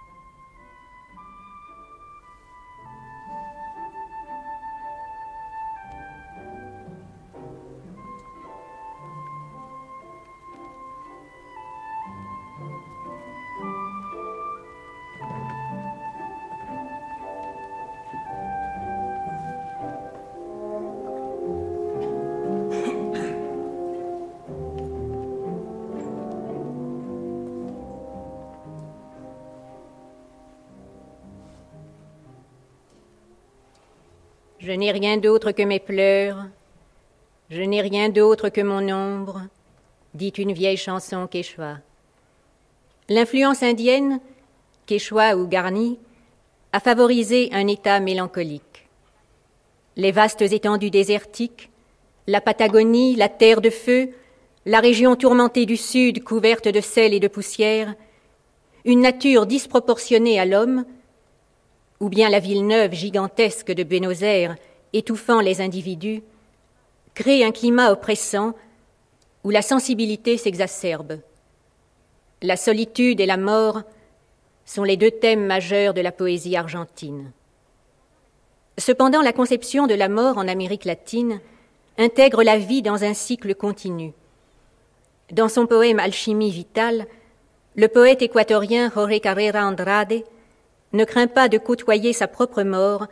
Je 34.66 34.72
n'ai 34.72 34.94
rien 34.94 35.18
d'autre 35.18 35.52
que 35.52 35.64
mes 35.64 35.82
pleurs, 35.82 36.46
je 37.50 37.62
n'ai 37.62 37.82
rien 37.82 38.08
d'autre 38.08 38.48
que 38.48 38.62
mon 38.62 38.88
ombre, 38.90 39.42
dit 40.14 40.30
une 40.30 40.54
vieille 40.54 40.78
chanson 40.78 41.28
quechua. 41.28 41.80
L'influence 43.10 43.62
indienne, 43.62 44.22
quechua 44.86 45.36
ou 45.36 45.48
garni, 45.48 46.00
a 46.72 46.80
favorisé 46.80 47.50
un 47.52 47.68
état 47.68 48.00
mélancolique. 48.00 48.88
Les 49.98 50.14
vastes 50.14 50.44
étendues 50.44 50.92
désertiques, 50.92 51.70
la 52.28 52.40
Patagonie, 52.40 53.18
la 53.18 53.28
terre 53.28 53.60
de 53.60 53.70
feu, 53.70 54.12
la 54.66 54.80
région 54.80 55.18
tourmentée 55.18 55.66
du 55.66 55.76
sud 55.76 56.24
couverte 56.24 56.70
de 56.70 56.80
sel 56.80 57.14
et 57.14 57.20
de 57.20 57.28
poussière, 57.28 57.96
une 58.86 59.02
nature 59.02 59.46
disproportionnée 59.46 60.40
à 60.40 60.46
l'homme, 60.46 60.86
ou 62.04 62.10
bien 62.10 62.30
la 62.30 62.40
ville 62.40 62.68
neuve 62.68 62.94
gigantesque 62.94 63.72
de 63.72 63.84
Buenos 63.84 64.24
Aires, 64.24 64.58
étouffant 64.92 65.40
les 65.40 65.62
individus, 65.62 66.22
crée 67.14 67.46
un 67.46 67.54
climat 67.54 67.94
oppressant 67.94 68.56
où 69.46 69.50
la 69.52 69.62
sensibilité 69.62 70.36
s'exacerbe. 70.36 71.22
La 72.42 72.58
solitude 72.58 73.22
et 73.22 73.26
la 73.26 73.38
mort 73.38 73.84
sont 74.66 74.84
les 74.84 74.98
deux 74.98 75.12
thèmes 75.12 75.46
majeurs 75.46 75.94
de 75.94 76.02
la 76.02 76.12
poésie 76.12 76.58
argentine. 76.58 77.32
Cependant, 78.78 79.22
la 79.22 79.32
conception 79.32 79.88
de 79.88 79.96
la 79.96 80.10
mort 80.10 80.38
en 80.38 80.50
Amérique 80.50 80.84
latine 80.84 81.40
intègre 81.98 82.44
la 82.44 82.58
vie 82.58 82.82
dans 82.82 83.06
un 83.06 83.14
cycle 83.14 83.56
continu. 83.56 84.12
Dans 85.32 85.48
son 85.48 85.68
poème 85.68 86.00
Alchimie 86.00 86.52
vitale, 86.52 87.08
le 87.78 87.88
poète 87.88 88.22
équatorien 88.22 88.92
Jorge 88.94 89.22
Carrera 89.22 89.66
Andrade 89.66 90.26
ne 90.94 91.06
craint 91.06 91.28
pas 91.28 91.50
de 91.50 91.58
côtoyer 91.58 92.14
sa 92.14 92.28
propre 92.28 92.64
mort 92.64 93.08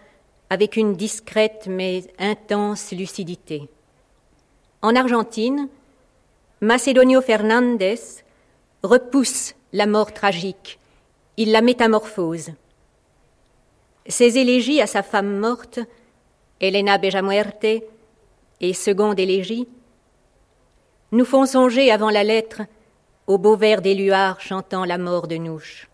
avec 0.50 0.78
une 0.78 0.96
discrète 0.96 1.65
mais 1.67 2.04
intense 2.20 2.91
lucidité. 2.91 3.70
En 4.82 4.96
Argentine, 4.96 5.67
Macedonio 6.62 7.22
Fernandez 7.22 8.00
repousse 8.84 9.56
la 9.74 9.88
mort 9.88 10.13
tragique, 10.13 10.80
il 11.38 11.52
la 11.52 11.62
métamorphose. 11.62 12.52
Ses 14.08 14.38
élégies 14.38 14.82
à 14.82 14.88
sa 14.88 15.04
femme 15.04 15.38
morte, 15.38 15.80
Elena 16.60 16.98
Bejamuerte, 16.98 17.84
et 18.60 18.74
seconde 18.74 19.20
élégie, 19.20 19.67
nous 21.12 21.26
font 21.26 21.46
songer 21.46 21.91
avant 21.91 22.10
la 22.10 22.24
lettre 22.24 22.62
au 23.28 23.38
beau 23.38 23.56
vers 23.56 23.82
des 23.82 23.96
luards 23.96 24.39
chantant 24.41 24.86
la 24.86 24.98
mort 24.98 25.28
de 25.28 25.38
Nouche. 25.38 25.90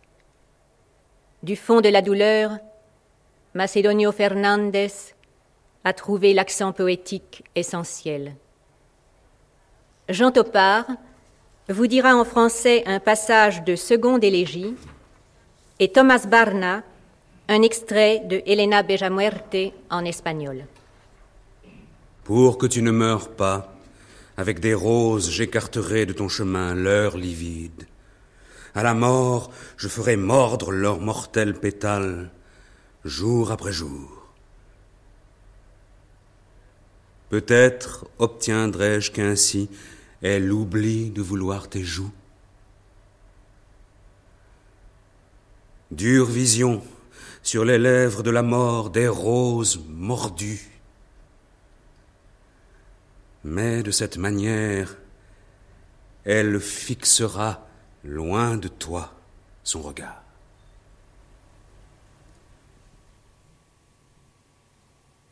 Du 1.43 1.55
fond 1.55 1.81
de 1.81 1.89
la 1.89 2.01
douleur, 2.01 2.57
Macedonio 3.53 4.11
Fernandez 4.11 5.13
a 5.83 5.93
trouvé 5.93 6.33
l'accent 6.33 6.71
poétique 6.71 7.43
essentiel. 7.55 8.35
Jean 10.09 10.31
Topard 10.31 10.87
vous 11.69 11.85
dira 11.85 12.15
en 12.15 12.25
français 12.25 12.83
un 12.87 12.99
passage 12.99 13.63
de 13.63 13.75
seconde 13.75 14.23
élégie 14.23 14.73
et 15.79 15.91
Thomas 15.91 16.25
Barna 16.27 16.81
un 17.47 17.61
extrait 17.61 18.23
de 18.25 18.41
Elena 18.47 18.81
Bejamuerte 18.81 19.73
en 19.91 20.05
espagnol. 20.05 20.65
Pour 22.23 22.57
que 22.57 22.65
tu 22.65 22.81
ne 22.81 22.91
meurs 22.91 23.29
pas, 23.29 23.75
avec 24.37 24.59
des 24.59 24.73
roses 24.73 25.29
j'écarterai 25.29 26.07
de 26.07 26.13
ton 26.13 26.29
chemin 26.29 26.73
l'heure 26.73 27.15
livide. 27.15 27.85
À 28.77 28.83
la 28.83 28.93
mort, 28.93 29.49
je 29.75 29.87
ferai 29.87 30.17
mordre 30.17 30.71
leurs 30.71 30.99
mortels 30.99 31.59
pétales, 31.59 32.29
jour 33.05 33.51
après 33.51 33.71
jour. 33.71 34.27
Peut-être 37.31 38.05
obtiendrai-je 38.19 39.11
qu'ainsi 39.11 39.67
elle 40.21 40.53
oublie 40.53 41.09
de 41.09 41.23
vouloir 41.23 41.67
tes 41.69 41.83
joues. 41.83 42.11
Dure 45.89 46.27
vision, 46.27 46.83
sur 47.41 47.65
les 47.65 47.79
lèvres 47.79 48.21
de 48.21 48.29
la 48.29 48.43
mort 48.43 48.91
des 48.91 49.07
roses 49.07 49.83
mordues. 49.89 50.69
Mais 53.43 53.81
de 53.81 53.89
cette 53.89 54.17
manière, 54.17 54.95
elle 56.25 56.59
fixera 56.59 57.66
loin 58.07 58.57
de 58.57 58.69
toi 58.69 59.11
son 59.63 59.83
regard. 59.83 60.23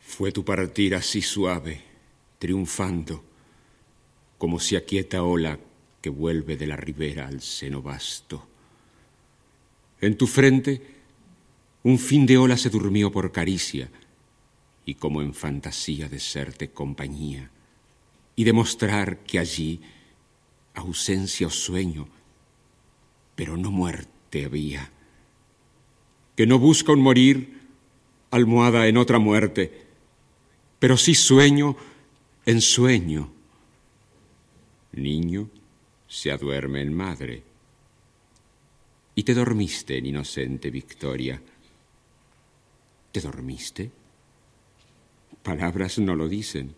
Fue 0.00 0.30
tu 0.30 0.44
partir 0.44 0.94
así 0.94 1.22
suave, 1.22 1.82
triunfando, 2.38 3.24
como 4.38 4.60
si 4.60 4.76
aquieta 4.76 5.22
ola 5.22 5.58
que 6.00 6.10
vuelve 6.10 6.56
de 6.56 6.66
la 6.66 6.76
ribera 6.76 7.26
al 7.26 7.40
seno 7.40 7.82
vasto. 7.82 8.46
En 10.00 10.16
tu 10.16 10.26
frente 10.26 10.94
un 11.82 11.98
fin 11.98 12.26
de 12.26 12.36
ola 12.36 12.56
se 12.56 12.68
durmió 12.68 13.10
por 13.10 13.32
caricia, 13.32 13.88
y 14.84 14.94
como 14.94 15.22
en 15.22 15.34
fantasía 15.34 16.08
de 16.08 16.20
serte 16.20 16.70
compañía, 16.70 17.50
y 18.36 18.44
demostrar 18.44 19.20
que 19.20 19.38
allí 19.38 19.80
ausencia 20.74 21.46
o 21.46 21.50
sueño, 21.50 22.08
pero 23.36 23.56
no 23.56 23.70
muerte 23.70 24.44
había, 24.44 24.90
que 26.34 26.46
no 26.46 26.58
busca 26.58 26.92
un 26.92 27.00
morir 27.00 27.60
almohada 28.30 28.88
en 28.88 28.96
otra 28.96 29.18
muerte, 29.18 29.86
pero 30.78 30.96
sí 30.96 31.14
sueño 31.14 31.76
en 32.44 32.60
sueño. 32.60 33.30
Niño 34.92 35.50
se 36.08 36.30
aduerme 36.30 36.80
en 36.80 36.94
madre. 36.94 37.42
Y 39.14 39.22
te 39.22 39.34
dormiste 39.34 39.98
en 39.98 40.06
inocente 40.06 40.70
victoria. 40.70 41.42
¿Te 43.12 43.20
dormiste? 43.20 43.90
Palabras 45.42 45.98
no 45.98 46.14
lo 46.14 46.28
dicen. 46.28 46.74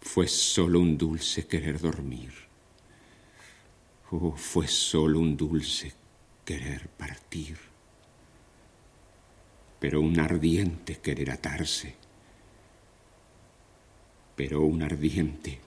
Fue 0.00 0.26
solo 0.26 0.80
un 0.80 0.98
dulce 0.98 1.46
querer 1.46 1.78
dormir. 1.78 2.49
Oh, 4.12 4.32
fue 4.36 4.66
solo 4.66 5.20
un 5.20 5.36
dulce 5.36 5.92
querer 6.44 6.88
partir. 6.88 7.56
Pero 9.78 10.00
un 10.00 10.18
ardiente 10.18 10.96
querer 10.96 11.30
atarse. 11.30 11.94
Pero 14.34 14.62
un 14.62 14.82
ardiente 14.82 15.60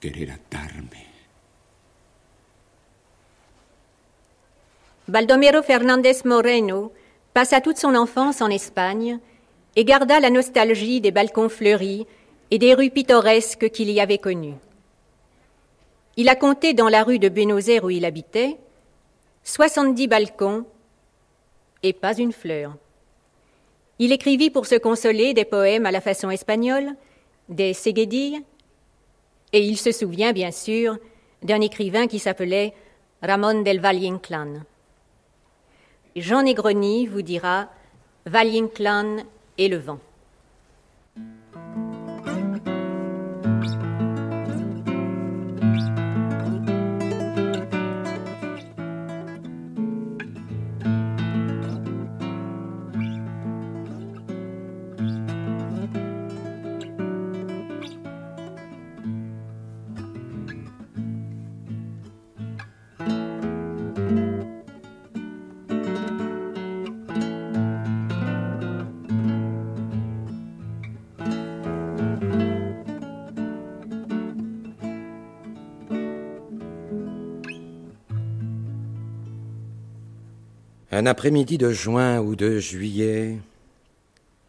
querer 0.00 0.30
atarme. 0.30 1.04
Baldomero 5.06 5.62
Fernández 5.62 6.24
Moreno 6.24 6.92
passa 7.34 7.60
toute 7.60 7.76
son 7.76 7.94
enfance 7.94 8.40
en 8.40 8.50
Espagne 8.50 9.20
et 9.76 9.84
garda 9.84 10.18
la 10.18 10.30
nostalgie 10.30 11.02
des 11.02 11.12
balcons 11.12 11.50
fleuris 11.50 12.06
et 12.50 12.58
des 12.58 12.74
rues 12.74 12.90
pittoresques 12.90 13.70
qu'il 13.70 13.90
y 13.90 14.00
avait 14.00 14.18
connues. 14.18 14.56
Il 16.18 16.30
a 16.30 16.36
compté 16.36 16.72
dans 16.72 16.88
la 16.88 17.02
rue 17.02 17.18
de 17.18 17.28
Buenos 17.28 17.68
Aires 17.68 17.84
où 17.84 17.90
il 17.90 18.06
habitait 18.06 18.56
70 19.44 20.08
balcons 20.08 20.64
et 21.82 21.92
pas 21.92 22.16
une 22.16 22.32
fleur. 22.32 22.74
Il 23.98 24.12
écrivit 24.12 24.50
pour 24.50 24.66
se 24.66 24.76
consoler 24.76 25.34
des 25.34 25.44
poèmes 25.44 25.84
à 25.84 25.90
la 25.90 26.00
façon 26.00 26.30
espagnole, 26.30 26.94
des 27.50 27.74
seguedilles, 27.74 28.42
et 29.52 29.60
il 29.60 29.76
se 29.76 29.92
souvient 29.92 30.32
bien 30.32 30.50
sûr 30.50 30.98
d'un 31.42 31.60
écrivain 31.60 32.06
qui 32.06 32.18
s'appelait 32.18 32.72
Ramon 33.22 33.62
del 33.62 33.80
Valle 33.80 34.04
Inclán. 34.04 34.64
Jean 36.16 36.42
Negroni 36.42 37.06
vous 37.06 37.22
dira 37.22 37.68
Valle 38.24 38.54
et 39.58 39.68
le 39.68 39.76
vent. 39.76 40.00
Un 80.96 81.04
après-midi 81.04 81.58
de 81.58 81.72
juin 81.72 82.20
ou 82.20 82.36
de 82.36 82.58
juillet, 82.58 83.38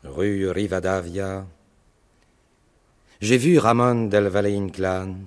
rue 0.06 0.50
Rivadavia, 0.50 1.46
j'ai 3.20 3.38
vu 3.38 3.58
Ramon 3.58 4.06
del 4.06 4.28
Valle 4.28 4.46
Inclán. 4.46 5.26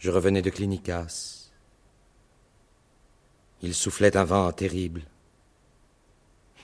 Je 0.00 0.10
revenais 0.10 0.42
de 0.42 0.50
Clinicas. 0.50 1.52
Il 3.62 3.72
soufflait 3.72 4.16
un 4.16 4.24
vent 4.24 4.50
terrible. 4.50 5.02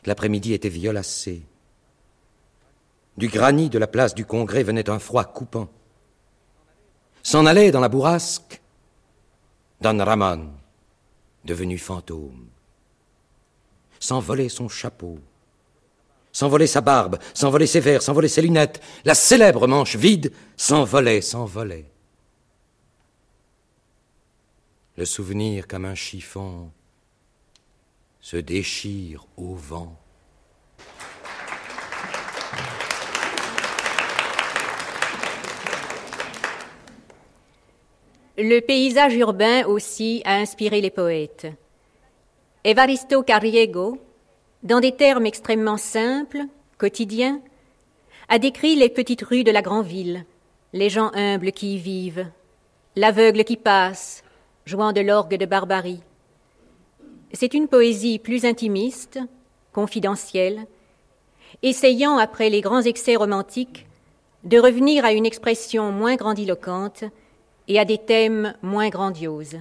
L'après-midi 0.05 0.53
était 0.53 0.69
violacé. 0.69 1.43
Du 3.17 3.29
granit 3.29 3.71
de 3.71 3.79
la 3.79 3.87
place 3.87 4.13
du 4.13 4.27
Congrès 4.27 4.65
venait 4.65 4.91
un 4.91 4.99
froid 4.99 5.27
coupant. 5.27 5.69
S'en 7.23 7.47
allait 7.47 7.71
dans 7.71 7.79
la 7.79 7.89
bourrasque 7.89 8.61
Don 9.81 10.05
Ramon, 10.05 10.51
devenu 11.45 11.79
fantôme 11.79 12.49
s'envolait 14.03 14.49
son 14.49 14.69
chapeau, 14.69 15.21
s'envolait 16.33 16.67
sa 16.67 16.81
barbe, 16.81 17.19
s'envolait 17.35 17.69
ses 17.69 17.79
verres, 17.79 18.03
s'envolait 18.03 18.27
ses 18.27 18.43
lunettes, 18.43 18.83
la 19.05 19.15
célèbre 19.15 19.69
manche 19.69 19.95
vide 19.95 20.33
s'envolait, 20.57 21.21
s'envolait. 21.21 21.87
Le 24.97 25.05
souvenir 25.05 25.69
comme 25.69 25.85
un 25.85 25.95
chiffon 25.95 26.73
se 28.21 28.37
déchire 28.37 29.25
au 29.37 29.55
vent. 29.55 29.97
Le 38.37 38.59
paysage 38.61 39.15
urbain 39.15 39.65
aussi 39.67 40.23
a 40.25 40.35
inspiré 40.35 40.81
les 40.81 40.91
poètes. 40.91 41.47
Evaristo 42.65 43.25
Carriego, 43.25 43.99
dans 44.63 44.79
des 44.79 44.93
termes 44.93 45.27
extrêmement 45.27 45.77
simples, 45.77 46.43
quotidiens, 46.79 47.41
a 48.29 48.39
décrit 48.39 48.77
les 48.77 48.89
petites 48.89 49.23
rues 49.23 49.43
de 49.43 49.51
la 49.51 49.63
grande 49.63 49.87
ville, 49.87 50.25
les 50.73 50.89
gens 50.89 51.11
humbles 51.15 51.51
qui 51.51 51.75
y 51.75 51.79
vivent, 51.79 52.29
l'aveugle 52.95 53.43
qui 53.43 53.57
passe, 53.57 54.23
jouant 54.65 54.93
de 54.93 55.01
l'orgue 55.01 55.35
de 55.35 55.45
barbarie. 55.45 56.05
C'est 57.33 57.53
une 57.53 57.67
poésie 57.67 58.21
plus 58.21 58.45
intimiste, 58.45 59.19
confidentielle, 59.73 60.67
essayant, 61.65 62.17
après 62.17 62.49
les 62.49 62.61
grands 62.61 62.83
excès 62.83 63.17
romantiques, 63.17 63.89
de 64.45 64.61
revenir 64.61 65.05
à 65.05 65.13
une 65.13 65.27
expression 65.27 65.91
moins 65.91 66.15
grandiloquente 66.15 67.03
et 67.67 67.81
à 67.81 67.85
des 67.85 67.99
thèmes 67.99 68.55
moins 68.63 68.89
grandioses. 68.89 69.59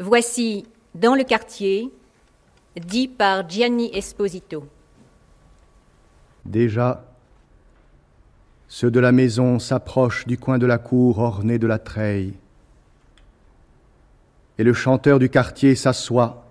Voici 0.00 0.64
dans 0.94 1.14
le 1.14 1.24
quartier, 1.24 1.90
dit 2.76 3.08
par 3.08 3.48
Gianni 3.48 3.90
Esposito. 3.94 4.66
Déjà, 6.44 7.04
ceux 8.68 8.90
de 8.90 9.00
la 9.00 9.12
maison 9.12 9.58
s'approchent 9.58 10.26
du 10.26 10.38
coin 10.38 10.58
de 10.58 10.66
la 10.66 10.78
cour 10.78 11.18
ornée 11.18 11.58
de 11.58 11.66
la 11.66 11.78
treille, 11.78 12.34
et 14.58 14.64
le 14.64 14.72
chanteur 14.72 15.18
du 15.18 15.28
quartier 15.28 15.74
s'assoit 15.74 16.44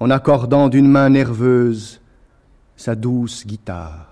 en 0.00 0.10
accordant 0.10 0.68
d'une 0.68 0.88
main 0.88 1.10
nerveuse 1.10 2.00
sa 2.76 2.94
douce 2.94 3.46
guitare. 3.46 4.06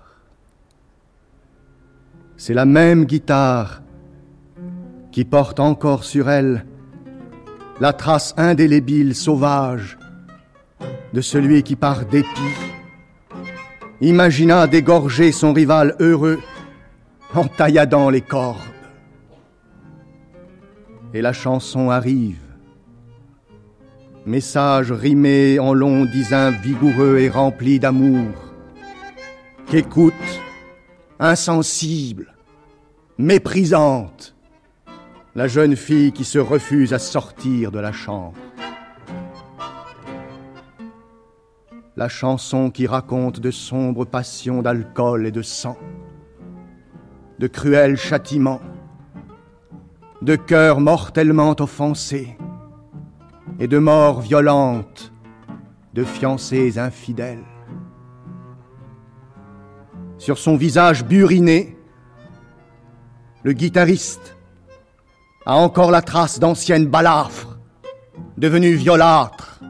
C'est 2.35 2.53
la 2.53 2.65
même 2.65 3.05
guitare 3.05 3.81
qui 5.11 5.25
porte 5.25 5.59
encore 5.59 6.03
sur 6.03 6.29
elle 6.29 6.65
la 7.79 7.93
trace 7.93 8.33
indélébile, 8.37 9.15
sauvage, 9.15 9.97
de 11.13 11.21
celui 11.21 11.63
qui, 11.63 11.75
par 11.75 12.05
dépit, 12.05 12.27
imagina 14.01 14.67
d'égorger 14.67 15.31
son 15.31 15.53
rival 15.53 15.95
heureux 15.99 16.39
en 17.33 17.45
tailladant 17.45 18.09
les 18.09 18.21
cordes. 18.21 18.57
Et 21.13 21.21
la 21.21 21.33
chanson 21.33 21.89
arrive. 21.89 22.41
Message 24.25 24.91
rimé 24.91 25.57
en 25.57 25.73
longs 25.73 26.05
disins 26.05 26.51
vigoureux 26.51 27.17
et 27.19 27.29
rempli 27.29 27.79
d'amour, 27.79 28.33
qu'écoute, 29.67 30.13
insensible, 31.19 32.33
méprisante, 33.17 34.36
la 35.37 35.47
jeune 35.47 35.75
fille 35.75 36.13
qui 36.13 36.23
se 36.23 36.39
refuse 36.39 36.93
à 36.93 36.99
sortir 36.99 37.71
de 37.71 37.77
la 37.77 37.91
chambre. 37.91 38.33
La 41.95 42.09
chanson 42.09 42.71
qui 42.71 42.87
raconte 42.87 43.39
de 43.39 43.51
sombres 43.51 44.05
passions 44.05 44.63
d'alcool 44.63 45.27
et 45.27 45.31
de 45.31 45.43
sang. 45.43 45.77
de 47.37 47.45
cruels 47.45 47.97
châtiments, 47.97 48.61
de 50.23 50.35
cœurs 50.35 50.79
mortellement 50.79 51.55
offensés 51.59 52.35
et 53.59 53.67
de 53.67 53.77
morts 53.77 54.21
violentes 54.21 55.13
de 55.93 56.03
fiancés 56.03 56.79
infidèles. 56.79 57.45
Sur 60.17 60.39
son 60.39 60.57
visage 60.57 61.05
buriné, 61.05 61.77
le 63.43 63.53
guitariste 63.53 64.36
a 65.47 65.55
encore 65.55 65.91
la 65.91 66.01
trace 66.01 66.39
d'anciennes 66.39 66.87
balafres, 66.87 67.57
devenues 68.37 68.75
violâtres. 68.75 69.61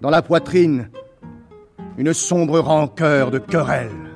Dans 0.00 0.10
la 0.10 0.20
poitrine, 0.20 0.90
une 1.96 2.12
sombre 2.12 2.58
rancœur 2.58 3.30
de 3.30 3.38
querelle. 3.38 4.10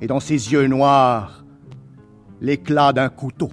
Et 0.00 0.06
dans 0.06 0.20
ses 0.20 0.52
yeux 0.52 0.66
noirs, 0.68 1.44
l'éclat 2.40 2.94
d'un 2.94 3.10
couteau. 3.10 3.50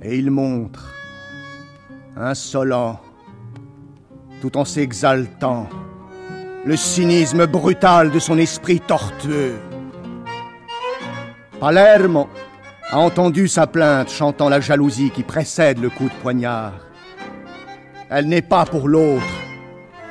Et 0.00 0.16
il 0.16 0.30
montre, 0.30 0.94
insolent, 2.16 3.00
tout 4.40 4.56
en 4.56 4.64
s'exaltant, 4.64 5.68
le 6.64 6.74
cynisme 6.74 7.44
brutal 7.44 8.10
de 8.10 8.18
son 8.18 8.38
esprit 8.38 8.80
tortueux. 8.80 9.58
Palermo 11.60 12.28
a 12.90 12.98
entendu 12.98 13.48
sa 13.48 13.66
plainte 13.66 14.10
chantant 14.10 14.48
la 14.48 14.60
jalousie 14.60 15.10
qui 15.10 15.24
précède 15.24 15.80
le 15.80 15.90
coup 15.90 16.08
de 16.08 16.14
poignard. 16.22 16.74
Elle 18.08 18.28
n'est 18.28 18.42
pas 18.42 18.64
pour 18.64 18.86
l'autre 18.86 19.24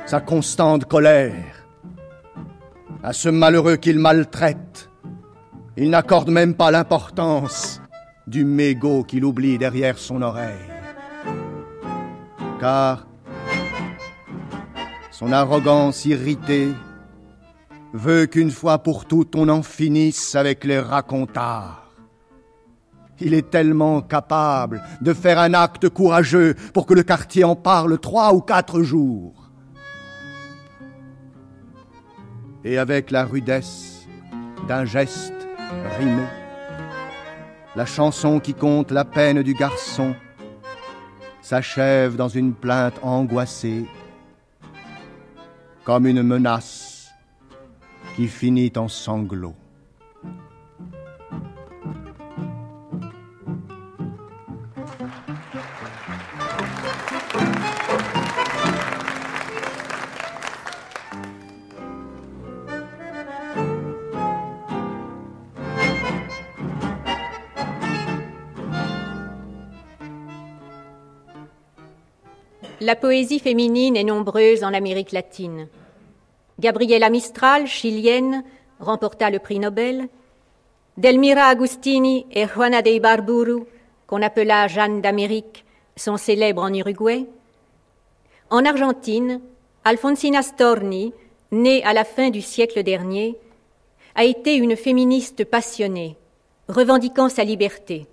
sa 0.04 0.20
constante 0.20 0.84
colère. 0.84 1.64
À 3.02 3.14
ce 3.14 3.30
malheureux 3.30 3.76
qu'il 3.76 3.98
maltraite, 3.98 4.90
il 5.76 5.88
n'accorde 5.88 6.28
même 6.28 6.54
pas 6.54 6.70
l'importance 6.70 7.80
du 8.26 8.44
mégot 8.44 9.04
qu'il 9.04 9.24
oublie 9.24 9.56
derrière 9.56 9.96
son 9.96 10.20
oreille. 10.20 10.70
Car 12.60 13.06
son 15.10 15.32
arrogance 15.32 16.04
irritée 16.04 16.74
veut 17.92 18.26
qu'une 18.26 18.50
fois 18.50 18.78
pour 18.78 19.06
toutes 19.06 19.36
on 19.36 19.48
en 19.48 19.62
finisse 19.62 20.34
avec 20.34 20.64
les 20.64 20.78
racontards. 20.78 21.84
Il 23.20 23.34
est 23.34 23.50
tellement 23.50 24.00
capable 24.00 24.82
de 25.00 25.12
faire 25.12 25.38
un 25.38 25.54
acte 25.54 25.88
courageux 25.88 26.54
pour 26.72 26.86
que 26.86 26.94
le 26.94 27.02
quartier 27.02 27.44
en 27.44 27.56
parle 27.56 27.98
trois 27.98 28.32
ou 28.32 28.40
quatre 28.40 28.82
jours. 28.82 29.50
Et 32.64 32.78
avec 32.78 33.10
la 33.10 33.24
rudesse 33.24 34.06
d'un 34.68 34.84
geste 34.84 35.48
rimé, 35.98 36.22
la 37.74 37.86
chanson 37.86 38.40
qui 38.40 38.54
compte 38.54 38.92
la 38.92 39.04
peine 39.04 39.42
du 39.42 39.54
garçon 39.54 40.14
s'achève 41.40 42.16
dans 42.16 42.28
une 42.28 42.52
plainte 42.52 42.98
angoissée, 43.02 43.86
comme 45.84 46.06
une 46.06 46.22
menace 46.22 46.87
qui 48.18 48.26
finit 48.26 48.72
en 48.74 48.88
sanglots. 48.88 49.54
La 72.80 72.96
poésie 72.96 73.38
féminine 73.38 73.96
est 73.96 74.02
nombreuse 74.02 74.64
en 74.64 74.74
Amérique 74.74 75.12
latine. 75.12 75.68
Gabriela 76.58 77.10
Mistral, 77.10 77.66
chilienne, 77.66 78.44
remporta 78.80 79.30
le 79.30 79.38
prix 79.38 79.58
Nobel. 79.58 80.08
Delmira 80.96 81.44
Agustini 81.44 82.26
et 82.32 82.46
Juana 82.46 82.82
de 82.82 82.90
Ibarburu, 82.90 83.64
qu'on 84.06 84.22
appela 84.22 84.66
Jeanne 84.66 85.00
d'Amérique, 85.00 85.64
sont 85.96 86.16
célèbres 86.16 86.62
en 86.62 86.72
Uruguay. 86.72 87.26
En 88.50 88.64
Argentine, 88.64 89.40
Alfonsina 89.84 90.42
Storni, 90.42 91.12
née 91.52 91.84
à 91.84 91.92
la 91.92 92.04
fin 92.04 92.30
du 92.30 92.40
siècle 92.40 92.82
dernier, 92.82 93.36
a 94.14 94.24
été 94.24 94.56
une 94.56 94.76
féministe 94.76 95.44
passionnée, 95.44 96.16
revendiquant 96.68 97.28
sa 97.28 97.44
liberté, 97.44 98.06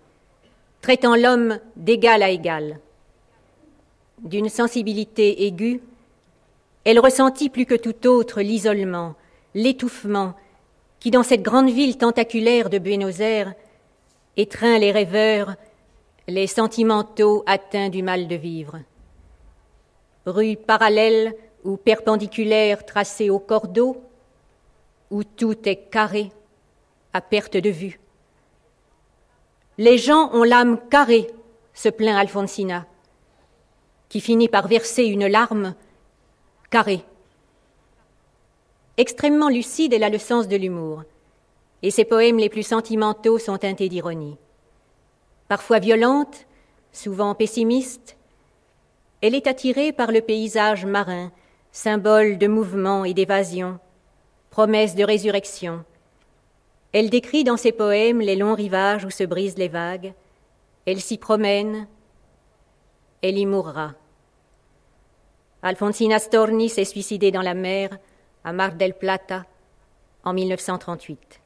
traitant 0.82 1.16
l'homme 1.16 1.60
d'égal 1.76 2.22
à 2.22 2.30
égal 2.30 2.80
d'une 4.20 4.50
sensibilité 4.50 5.46
aiguë, 5.46 5.82
elle 6.86 7.00
ressentit 7.00 7.50
plus 7.50 7.66
que 7.66 7.76
tout 7.76 8.08
autre 8.08 8.42
l'isolement, 8.42 9.16
l'étouffement 9.54 10.36
qui, 11.00 11.12
dans 11.12 11.24
cette 11.24 11.42
grande 11.42 11.70
ville 11.70 11.98
tentaculaire 11.98 12.70
de 12.70 12.78
Buenos 12.78 13.20
Aires, 13.20 13.54
étreint 14.38 14.78
les 14.78 14.92
rêveurs, 14.92 15.56
les 16.28 16.48
sentimentaux 16.48 17.44
atteints 17.46 17.90
du 17.90 18.02
mal 18.02 18.28
de 18.28 18.36
vivre. 18.36 18.80
Rues 20.26 20.56
parallèles 20.56 21.36
ou 21.64 21.78
perpendiculaires 21.78 22.86
tracées 22.86 23.30
au 23.30 23.40
cordeau, 23.40 24.02
où 25.12 25.24
tout 25.24 25.68
est 25.68 25.90
carré, 25.90 26.32
à 27.14 27.22
perte 27.22 27.58
de 27.58 27.70
vue. 27.70 28.00
Les 29.78 29.98
gens 29.98 30.32
ont 30.34 30.44
l'âme 30.44 30.80
carrée, 30.90 31.28
se 31.74 31.90
plaint 31.90 32.18
Alfonsina 32.18 32.86
qui 34.10 34.22
finit 34.22 34.48
par 34.48 34.68
verser 34.68 35.04
une 35.04 35.28
larme 35.28 35.76
carrée. 36.76 37.06
Extrêmement 38.98 39.48
lucide, 39.48 39.94
elle 39.94 40.04
a 40.04 40.10
le 40.10 40.18
sens 40.18 40.50
de 40.50 40.58
l'humour, 40.58 41.04
et 41.82 41.90
ses 41.90 42.04
poèmes 42.04 42.38
les 42.38 42.50
plus 42.50 42.64
sentimentaux 42.64 43.40
sont 43.40 43.58
teintés 43.58 43.88
d'ironie. 43.88 44.36
Parfois 45.48 45.80
violente, 45.80 46.46
souvent 46.92 47.34
pessimiste, 47.34 48.18
elle 49.22 49.36
est 49.36 49.48
attirée 49.48 49.94
par 49.94 50.12
le 50.12 50.20
paysage 50.20 50.86
marin, 50.86 51.32
symbole 51.72 52.38
de 52.38 52.48
mouvement 52.48 53.06
et 53.06 53.14
d'évasion, 53.14 53.80
promesse 54.50 54.96
de 54.96 55.06
résurrection. 55.06 55.86
Elle 56.92 57.10
décrit 57.10 57.46
dans 57.46 57.56
ses 57.56 57.72
poèmes 57.72 58.20
les 58.20 58.36
longs 58.36 58.54
rivages 58.54 59.06
où 59.06 59.12
se 59.12 59.24
brisent 59.24 59.58
les 59.58 59.70
vagues. 59.70 60.14
Elle 60.86 61.00
s'y 61.00 61.18
promène, 61.18 61.88
elle 63.22 63.38
y 63.38 63.46
mourra. 63.46 63.94
Alfonsina 65.66 66.20
Storni 66.20 66.70
s'est 66.70 66.86
suicidée 66.86 67.32
dans 67.32 67.42
la 67.42 67.56
mer 67.56 67.98
à 68.44 68.54
Mar 68.54 68.76
del 68.76 68.94
Plata 68.94 69.48
en 70.24 70.32
1938. 70.32 71.42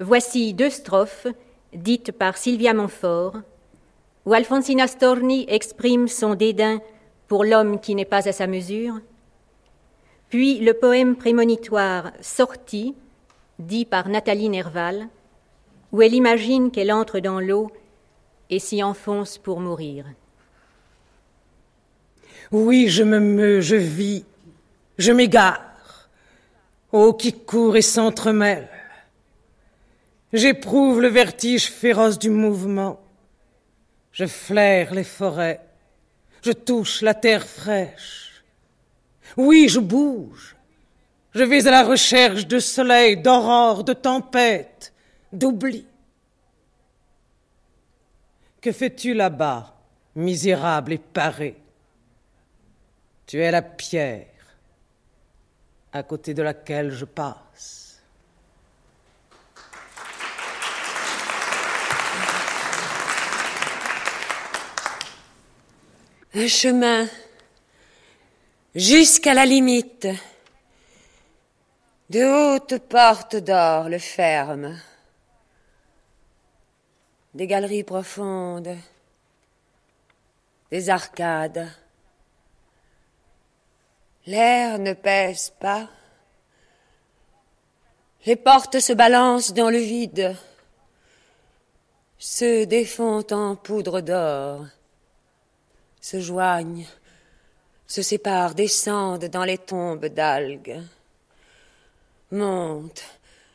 Voici 0.00 0.52
deux 0.52 0.68
strophes 0.68 1.28
dites 1.72 2.12
par 2.12 2.36
Sylvia 2.36 2.74
Montfort, 2.74 3.38
où 4.26 4.34
Alfonsina 4.34 4.86
Storni 4.86 5.46
exprime 5.48 6.08
son 6.08 6.34
dédain 6.34 6.82
pour 7.26 7.42
l'homme 7.42 7.80
qui 7.80 7.94
n'est 7.94 8.04
pas 8.04 8.28
à 8.28 8.32
sa 8.32 8.46
mesure, 8.46 9.00
puis 10.28 10.58
le 10.58 10.74
poème 10.74 11.16
prémonitoire 11.16 12.12
Sortie, 12.20 12.94
dit 13.58 13.86
par 13.86 14.10
Nathalie 14.10 14.50
Nerval, 14.50 15.08
où 15.90 16.02
elle 16.02 16.12
imagine 16.12 16.70
qu'elle 16.70 16.92
entre 16.92 17.18
dans 17.18 17.40
l'eau 17.40 17.72
et 18.50 18.58
s'y 18.58 18.82
enfonce 18.82 19.38
pour 19.38 19.58
mourir. 19.60 20.04
Oui, 22.52 22.88
je 22.88 23.04
me 23.04 23.20
meus, 23.20 23.60
je 23.60 23.76
vis, 23.76 24.24
je 24.98 25.12
m'égare. 25.12 26.08
Oh, 26.92 27.12
qui 27.12 27.32
court 27.32 27.76
et 27.76 27.82
s'entremêle. 27.82 28.68
J'éprouve 30.32 31.00
le 31.00 31.08
vertige 31.08 31.70
féroce 31.70 32.18
du 32.18 32.30
mouvement. 32.30 33.00
Je 34.12 34.26
flaire 34.26 34.92
les 34.92 35.04
forêts. 35.04 35.60
Je 36.42 36.50
touche 36.52 37.02
la 37.02 37.14
terre 37.14 37.46
fraîche. 37.46 38.42
Oui, 39.36 39.68
je 39.68 39.78
bouge. 39.78 40.56
Je 41.32 41.44
vais 41.44 41.68
à 41.68 41.70
la 41.70 41.84
recherche 41.84 42.48
de 42.48 42.58
soleil, 42.58 43.16
d'aurore, 43.16 43.84
de 43.84 43.92
tempête, 43.92 44.92
d'oubli. 45.32 45.86
Que 48.60 48.72
fais-tu 48.72 49.14
là-bas, 49.14 49.76
misérable 50.16 50.94
et 50.94 50.98
paré? 50.98 51.59
Tu 53.30 53.40
es 53.40 53.52
la 53.52 53.62
pierre 53.62 54.26
à 55.92 56.02
côté 56.02 56.34
de 56.34 56.42
laquelle 56.42 56.90
je 56.90 57.04
passe. 57.04 58.02
Un 66.34 66.48
chemin 66.48 67.06
jusqu'à 68.74 69.32
la 69.32 69.46
limite, 69.46 70.08
De 72.10 72.24
hautes 72.24 72.78
portes 72.88 73.36
d'or 73.36 73.88
le 73.88 74.00
ferment, 74.00 74.74
des 77.32 77.46
galeries 77.46 77.84
profondes, 77.84 78.76
des 80.72 80.90
arcades. 80.90 81.68
L'air 84.30 84.78
ne 84.78 84.92
pèse 84.92 85.52
pas. 85.58 85.88
Les 88.26 88.36
portes 88.36 88.78
se 88.78 88.92
balancent 88.92 89.52
dans 89.52 89.70
le 89.70 89.78
vide, 89.78 90.36
se 92.16 92.62
défont 92.64 93.26
en 93.32 93.56
poudre 93.56 94.00
d'or, 94.00 94.66
se 96.00 96.20
joignent, 96.20 96.86
se 97.88 98.02
séparent, 98.02 98.54
descendent 98.54 99.24
dans 99.24 99.42
les 99.42 99.58
tombes 99.58 100.06
d'algues, 100.06 100.80
montent, 102.30 103.02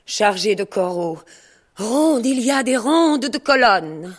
chargées 0.05 0.55
de 0.55 0.65
coraux, 0.65 1.19
rondes, 1.77 2.25
il 2.25 2.41
y 2.41 2.51
a 2.51 2.63
des 2.63 2.75
rondes 2.75 3.27
de 3.27 3.37
colonnes. 3.37 4.13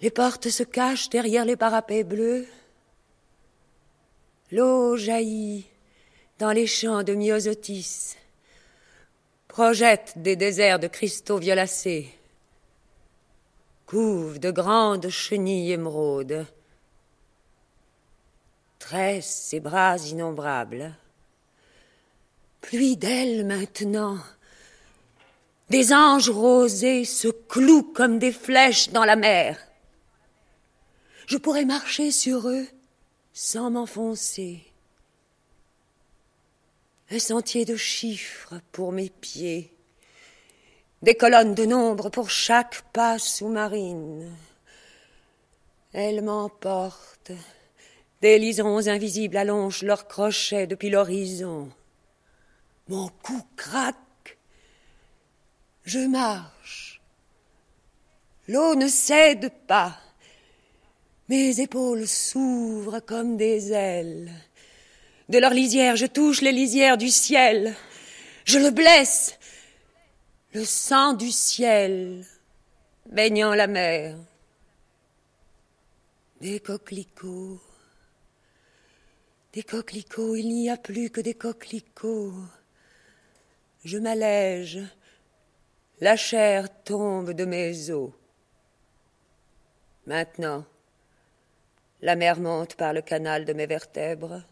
Les 0.00 0.10
portes 0.10 0.50
se 0.50 0.64
cachent 0.64 1.10
derrière 1.10 1.44
les 1.44 1.56
parapets 1.56 2.02
bleus. 2.02 2.48
L'eau 4.54 4.96
jaillit 4.96 5.66
dans 6.38 6.52
les 6.52 6.68
champs 6.68 7.02
de 7.02 7.12
myosotis, 7.12 8.14
projette 9.48 10.12
des 10.14 10.36
déserts 10.36 10.78
de 10.78 10.86
cristaux 10.86 11.38
violacés, 11.38 12.08
couve 13.84 14.38
de 14.38 14.52
grandes 14.52 15.08
chenilles 15.08 15.72
émeraudes, 15.72 16.46
tresse 18.78 19.26
ses 19.26 19.58
bras 19.58 19.96
innombrables. 19.96 20.94
Pluie 22.60 22.96
d'ailes 22.96 23.44
maintenant, 23.44 24.18
des 25.68 25.92
anges 25.92 26.30
rosés 26.30 27.04
se 27.04 27.26
clouent 27.26 27.92
comme 27.92 28.20
des 28.20 28.30
flèches 28.30 28.90
dans 28.90 29.04
la 29.04 29.16
mer. 29.16 29.58
Je 31.26 31.38
pourrais 31.38 31.64
marcher 31.64 32.12
sur 32.12 32.48
eux 32.48 32.68
sans 33.34 33.70
m'enfoncer. 33.72 34.64
Un 37.10 37.18
sentier 37.18 37.64
de 37.64 37.76
chiffres 37.76 38.54
pour 38.70 38.92
mes 38.92 39.10
pieds, 39.10 39.76
des 41.02 41.16
colonnes 41.16 41.54
de 41.54 41.66
nombre 41.66 42.08
pour 42.08 42.30
chaque 42.30 42.82
pas 42.92 43.18
sous-marine. 43.18 44.34
Elles 45.92 46.22
m'emportent, 46.22 47.32
des 48.22 48.38
lisons 48.38 48.86
invisibles 48.86 49.36
allongent 49.36 49.82
leurs 49.82 50.06
crochets 50.08 50.66
depuis 50.66 50.88
l'horizon. 50.88 51.70
Mon 52.88 53.08
cou 53.08 53.42
craque, 53.56 54.38
je 55.84 55.98
marche. 55.98 57.02
L'eau 58.46 58.76
ne 58.76 58.88
cède 58.88 59.50
pas. 59.66 59.98
Mes 61.28 61.60
épaules 61.60 62.06
s'ouvrent 62.06 63.00
comme 63.00 63.38
des 63.38 63.72
ailes. 63.72 64.30
De 65.30 65.38
leur 65.38 65.52
lisière, 65.54 65.96
je 65.96 66.04
touche 66.04 66.42
les 66.42 66.52
lisières 66.52 66.98
du 66.98 67.08
ciel. 67.08 67.74
Je 68.44 68.58
le 68.58 68.70
blesse. 68.70 69.38
Le 70.52 70.64
sang 70.64 71.14
du 71.14 71.30
ciel 71.30 72.26
baignant 73.06 73.54
la 73.54 73.66
mer. 73.66 74.18
Des 76.42 76.60
coquelicots. 76.60 77.58
Des 79.54 79.62
coquelicots, 79.62 80.36
il 80.36 80.48
n'y 80.48 80.68
a 80.68 80.76
plus 80.76 81.08
que 81.08 81.22
des 81.22 81.34
coquelicots. 81.34 82.34
Je 83.82 83.96
m'allège. 83.96 84.80
La 86.00 86.16
chair 86.16 86.68
tombe 86.82 87.30
de 87.30 87.46
mes 87.46 87.90
os. 87.90 88.10
Maintenant, 90.06 90.66
la 92.04 92.16
mer 92.16 92.38
monte 92.38 92.74
par 92.74 92.92
le 92.92 93.00
canal 93.00 93.46
de 93.46 93.54
mes 93.54 93.66
vertèbres. 93.66 94.42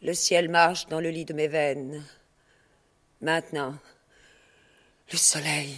Le 0.00 0.14
ciel 0.14 0.48
marche 0.48 0.86
dans 0.86 1.00
le 1.00 1.10
lit 1.10 1.24
de 1.24 1.34
mes 1.34 1.48
veines. 1.48 2.04
Maintenant, 3.20 3.74
le 5.10 5.18
soleil, 5.18 5.74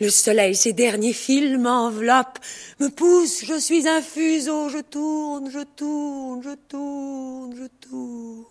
le 0.00 0.10
soleil, 0.10 0.56
ses 0.56 0.72
derniers 0.72 1.12
fils 1.12 1.56
m'enveloppent, 1.56 2.40
me 2.80 2.88
poussent, 2.88 3.44
je 3.44 3.60
suis 3.60 3.86
un 3.86 4.02
fuseau, 4.02 4.68
je 4.70 4.80
tourne, 4.80 5.48
je 5.52 5.62
tourne, 5.76 6.42
je 6.42 6.54
tourne, 6.68 7.56
je 7.56 7.88
tourne. 7.88 8.44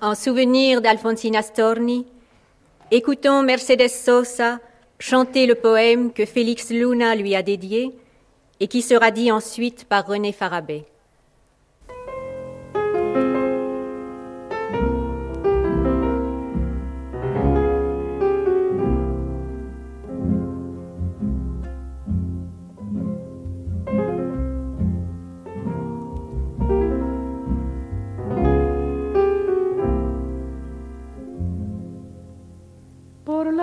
En 0.00 0.14
souvenir 0.14 0.80
d'Alfonsina 0.80 1.42
Storni, 1.42 2.06
écoutons 2.92 3.42
Mercedes 3.42 3.88
Sosa 3.88 4.60
chanter 5.00 5.44
le 5.44 5.56
poème 5.56 6.12
que 6.12 6.24
Félix 6.24 6.70
Luna 6.70 7.16
lui 7.16 7.34
a 7.34 7.42
dédié 7.42 7.90
et 8.60 8.68
qui 8.68 8.80
sera 8.80 9.10
dit 9.10 9.32
ensuite 9.32 9.86
par 9.86 10.06
René 10.06 10.30
Farabet. 10.30 10.84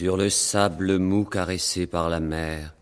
sur 0.00 0.16
le 0.16 0.30
sable 0.30 0.98
mou 0.98 1.26
caressé 1.26 1.86
par 1.86 2.08
la 2.08 2.20
mer, 2.20 2.74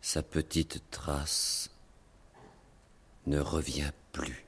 sa 0.00 0.22
petite 0.22 0.88
trace 0.92 1.68
ne 3.26 3.40
revient 3.40 3.90
plus. 4.12 4.43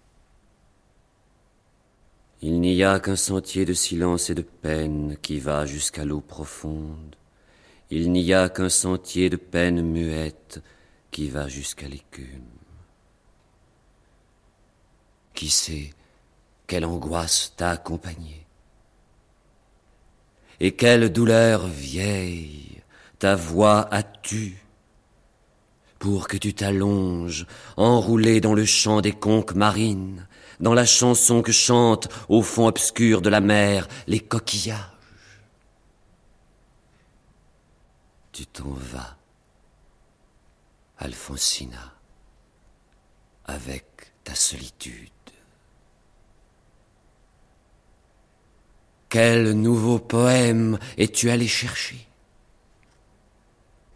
Il 2.48 2.60
n'y 2.60 2.84
a 2.84 3.00
qu'un 3.00 3.16
sentier 3.16 3.64
de 3.64 3.72
silence 3.72 4.30
et 4.30 4.34
de 4.36 4.42
peine 4.42 5.16
qui 5.20 5.40
va 5.40 5.66
jusqu'à 5.66 6.04
l'eau 6.04 6.20
profonde. 6.20 7.16
Il 7.90 8.12
n'y 8.12 8.32
a 8.32 8.48
qu'un 8.48 8.68
sentier 8.68 9.28
de 9.28 9.34
peine 9.34 9.82
muette 9.82 10.62
qui 11.10 11.28
va 11.28 11.48
jusqu'à 11.48 11.88
l'écume. 11.88 12.52
Qui 15.34 15.50
sait 15.50 15.90
quelle 16.68 16.84
angoisse 16.84 17.52
t'a 17.56 17.70
accompagné? 17.70 18.46
Et 20.60 20.70
quelle 20.76 21.10
douleur 21.10 21.66
vieille 21.66 22.80
ta 23.18 23.34
voix 23.34 23.92
a 23.92 24.04
tue 24.04 24.64
pour 25.98 26.28
que 26.28 26.36
tu 26.36 26.54
t'allonges, 26.54 27.44
enroulé 27.76 28.40
dans 28.40 28.54
le 28.54 28.64
chant 28.64 29.00
des 29.00 29.10
conques 29.10 29.56
marines, 29.56 30.28
dans 30.60 30.74
la 30.74 30.86
chanson 30.86 31.42
que 31.42 31.52
chantent 31.52 32.08
au 32.28 32.42
fond 32.42 32.66
obscur 32.66 33.22
de 33.22 33.28
la 33.28 33.40
mer 33.40 33.88
les 34.06 34.20
coquillages. 34.20 34.78
Tu 38.32 38.46
t'en 38.46 38.70
vas, 38.70 39.16
Alfonsina, 40.98 41.94
avec 43.46 44.12
ta 44.24 44.34
solitude. 44.34 45.10
Quel 49.08 49.52
nouveau 49.52 49.98
poème 49.98 50.78
es-tu 50.98 51.30
allé 51.30 51.48
chercher? 51.48 52.06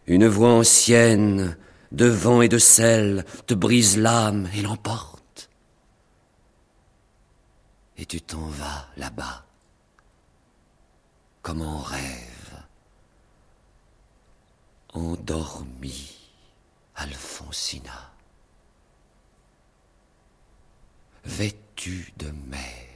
Une 0.07 0.27
voix 0.27 0.53
ancienne, 0.53 1.57
de 1.91 2.07
vent 2.07 2.41
et 2.41 2.49
de 2.49 2.57
sel, 2.57 3.25
te 3.45 3.53
brise 3.53 3.97
l'âme 3.97 4.49
et 4.55 4.61
l'emporte. 4.61 5.20
Et 8.01 8.05
tu 8.07 8.19
t'en 8.19 8.47
vas 8.47 8.87
là-bas, 8.97 9.45
comme 11.43 11.61
en 11.61 11.77
rêve, 11.77 12.63
endormi, 14.91 16.17
Alfonsina, 16.95 18.11
vêtu 21.25 22.11
de 22.17 22.31
mer. 22.47 22.87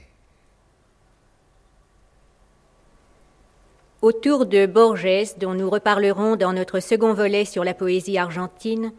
Autour 4.02 4.48
de 4.48 4.66
Borges, 4.66 5.38
dont 5.38 5.54
nous 5.54 5.70
reparlerons 5.70 6.36
dans 6.36 6.52
notre 6.52 6.80
second 6.80 7.14
volet 7.14 7.46
sur 7.46 7.64
la 7.64 7.76
poésie 7.76 8.18
argentine, 8.18 8.92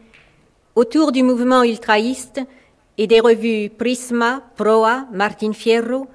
autour 0.75 1.11
du 1.11 1.21
mouvement 1.21 1.63
ultraïste 1.63 2.39
et 2.97 3.07
des 3.07 3.19
revues 3.19 3.69
Prisma, 3.69 4.41
Proa, 4.55 5.05
Martin 5.11 5.53
Fierro, 5.53 6.07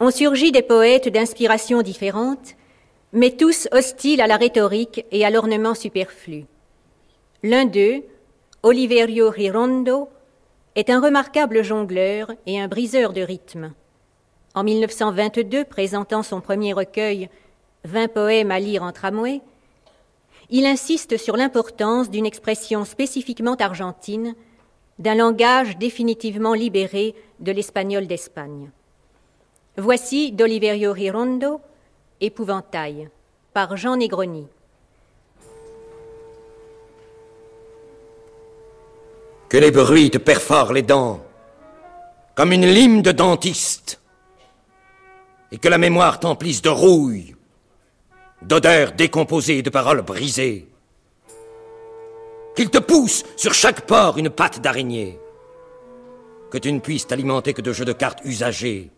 ont 0.00 0.10
surgi 0.10 0.52
des 0.52 0.62
poètes 0.62 1.08
d'inspiration 1.08 1.82
différentes, 1.82 2.54
mais 3.12 3.30
tous 3.30 3.68
hostiles 3.72 4.20
à 4.20 4.26
la 4.26 4.36
rhétorique 4.36 5.04
et 5.10 5.24
à 5.24 5.30
l'ornement 5.30 5.74
superflu. 5.74 6.44
L'un 7.42 7.64
d'eux, 7.64 8.02
Oliverio 8.62 9.32
Girondo, 9.32 10.08
est 10.74 10.90
un 10.90 11.00
remarquable 11.00 11.62
jongleur 11.62 12.32
et 12.46 12.60
un 12.60 12.68
briseur 12.68 13.12
de 13.12 13.20
rythme. 13.20 13.72
En 14.54 14.64
1922, 14.64 15.64
présentant 15.64 16.22
son 16.22 16.40
premier 16.40 16.72
recueil 16.72 17.28
vingt 17.84 18.08
poèmes 18.08 18.50
à 18.50 18.58
lire 18.58 18.82
en 18.82 18.92
tramway, 18.92 19.40
il 20.50 20.66
insiste 20.66 21.16
sur 21.16 21.36
l'importance 21.36 22.10
d'une 22.10 22.26
expression 22.26 22.84
spécifiquement 22.84 23.54
argentine, 23.54 24.34
d'un 24.98 25.14
langage 25.14 25.76
définitivement 25.76 26.54
libéré 26.54 27.14
de 27.40 27.52
l'espagnol 27.52 28.06
d'Espagne. 28.06 28.70
Voici 29.76 30.32
d'Oliverio 30.32 30.94
Girondo, 30.94 31.60
Épouvantail, 32.20 33.08
par 33.52 33.76
Jean 33.76 33.96
Negroni. 33.96 34.46
Que 39.48 39.56
les 39.56 39.70
bruits 39.70 40.10
te 40.10 40.18
perforent 40.18 40.72
les 40.72 40.82
dents, 40.82 41.24
comme 42.34 42.52
une 42.52 42.66
lime 42.66 43.02
de 43.02 43.12
dentiste, 43.12 44.00
et 45.52 45.58
que 45.58 45.68
la 45.68 45.78
mémoire 45.78 46.18
t'emplisse 46.18 46.62
de 46.62 46.68
rouille, 46.68 47.36
d'odeurs 48.42 48.92
décomposées 48.92 49.58
et 49.58 49.62
de 49.62 49.70
paroles 49.70 50.02
brisées. 50.02 50.68
Qu'il 52.54 52.70
te 52.70 52.78
pousse 52.78 53.24
sur 53.36 53.52
chaque 53.52 53.86
port 53.86 54.18
une 54.18 54.30
patte 54.30 54.60
d'araignée. 54.60 55.18
Que 56.50 56.58
tu 56.58 56.72
ne 56.72 56.80
puisses 56.80 57.06
t'alimenter 57.06 57.52
que 57.52 57.62
de 57.62 57.72
jeux 57.72 57.84
de 57.84 57.92
cartes 57.92 58.20
usagés. 58.24 58.90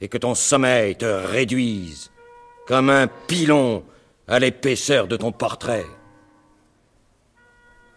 Et 0.00 0.08
que 0.08 0.18
ton 0.18 0.34
sommeil 0.34 0.96
te 0.96 1.04
réduise 1.04 2.10
comme 2.66 2.90
un 2.90 3.06
pilon 3.06 3.84
à 4.26 4.38
l'épaisseur 4.38 5.08
de 5.08 5.16
ton 5.16 5.32
portrait. 5.32 5.86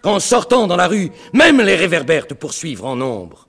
Qu'en 0.01 0.19
sortant 0.19 0.65
dans 0.65 0.77
la 0.77 0.87
rue, 0.87 1.11
même 1.33 1.61
les 1.61 1.75
réverbères 1.75 2.27
te 2.27 2.33
poursuivent 2.33 2.85
en 2.85 2.99
ombre. 3.01 3.47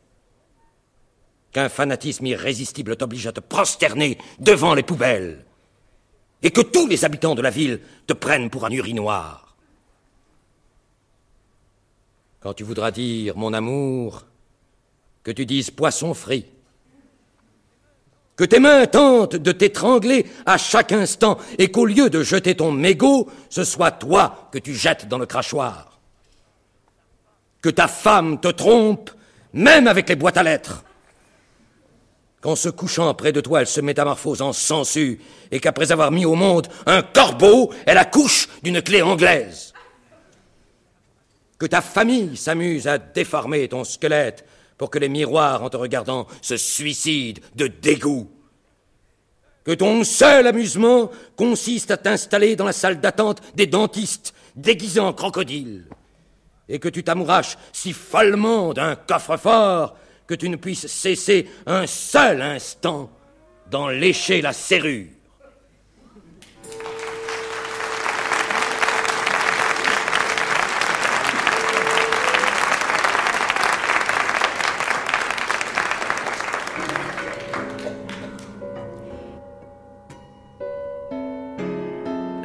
Qu'un 1.52 1.68
fanatisme 1.68 2.26
irrésistible 2.26 2.96
t'oblige 2.96 3.26
à 3.26 3.32
te 3.32 3.40
prosterner 3.40 4.18
devant 4.38 4.74
les 4.74 4.82
poubelles 4.82 5.44
et 6.42 6.50
que 6.50 6.60
tous 6.60 6.86
les 6.86 7.04
habitants 7.04 7.34
de 7.34 7.42
la 7.42 7.50
ville 7.50 7.80
te 8.06 8.12
prennent 8.12 8.50
pour 8.50 8.66
un 8.66 8.70
urinoir. 8.70 9.41
Quand 12.42 12.54
tu 12.54 12.64
voudras 12.64 12.90
dire 12.90 13.36
mon 13.36 13.52
amour, 13.52 14.24
que 15.22 15.30
tu 15.30 15.46
dises 15.46 15.70
poisson 15.70 16.14
frit, 16.14 16.46
que 18.34 18.44
tes 18.44 18.58
mains 18.58 18.86
tentent 18.86 19.36
de 19.36 19.52
t'étrangler 19.52 20.26
à 20.46 20.58
chaque 20.58 20.92
instant 20.92 21.38
et 21.58 21.70
qu'au 21.70 21.86
lieu 21.86 22.10
de 22.10 22.22
jeter 22.22 22.56
ton 22.56 22.72
mégot, 22.72 23.28
ce 23.50 23.62
soit 23.62 23.92
toi 23.92 24.48
que 24.50 24.58
tu 24.58 24.74
jettes 24.74 25.06
dans 25.06 25.18
le 25.18 25.26
crachoir. 25.26 26.00
Que 27.60 27.68
ta 27.68 27.86
femme 27.86 28.40
te 28.40 28.48
trompe, 28.48 29.10
même 29.52 29.86
avec 29.86 30.08
les 30.08 30.16
boîtes 30.16 30.38
à 30.38 30.42
lettres 30.42 30.84
qu'en 32.42 32.56
se 32.56 32.68
couchant 32.68 33.14
près 33.14 33.32
de 33.32 33.40
toi, 33.40 33.60
elle 33.60 33.66
se 33.68 33.80
métamorphose 33.80 34.42
en 34.42 34.52
sangsue, 34.52 35.20
et 35.50 35.60
qu'après 35.60 35.92
avoir 35.92 36.10
mis 36.10 36.26
au 36.26 36.34
monde 36.34 36.66
un 36.86 37.00
corbeau, 37.00 37.72
elle 37.86 37.98
accouche 37.98 38.48
d'une 38.62 38.82
clé 38.82 39.00
anglaise. 39.00 39.71
Que 41.62 41.68
ta 41.68 41.80
famille 41.80 42.36
s'amuse 42.36 42.88
à 42.88 42.98
déformer 42.98 43.68
ton 43.68 43.84
squelette 43.84 44.44
pour 44.76 44.90
que 44.90 44.98
les 44.98 45.08
miroirs, 45.08 45.62
en 45.62 45.70
te 45.70 45.76
regardant, 45.76 46.26
se 46.40 46.56
suicident 46.56 47.40
de 47.54 47.68
dégoût. 47.68 48.28
Que 49.62 49.70
ton 49.70 50.02
seul 50.02 50.48
amusement 50.48 51.12
consiste 51.36 51.92
à 51.92 51.96
t'installer 51.96 52.56
dans 52.56 52.64
la 52.64 52.72
salle 52.72 53.00
d'attente 53.00 53.42
des 53.54 53.68
dentistes 53.68 54.34
déguisés 54.56 54.98
en 54.98 55.12
crocodile. 55.12 55.84
Et 56.68 56.80
que 56.80 56.88
tu 56.88 57.04
t'amouraches 57.04 57.56
si 57.72 57.92
follement 57.92 58.72
d'un 58.72 58.96
coffre-fort 58.96 59.94
que 60.26 60.34
tu 60.34 60.48
ne 60.48 60.56
puisses 60.56 60.88
cesser 60.88 61.48
un 61.66 61.86
seul 61.86 62.42
instant 62.42 63.08
d'en 63.70 63.86
lécher 63.86 64.42
la 64.42 64.52
serrure. 64.52 65.10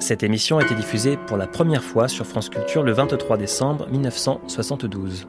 Cette 0.07 0.23
émission 0.23 0.57
a 0.57 0.63
été 0.63 0.73
diffusée 0.73 1.17
pour 1.27 1.35
la 1.35 1.47
première 1.47 1.83
fois 1.83 2.07
sur 2.07 2.25
France 2.25 2.47
Culture 2.47 2.81
le 2.81 2.93
23 2.93 3.35
décembre 3.35 3.89
1972. 3.89 5.27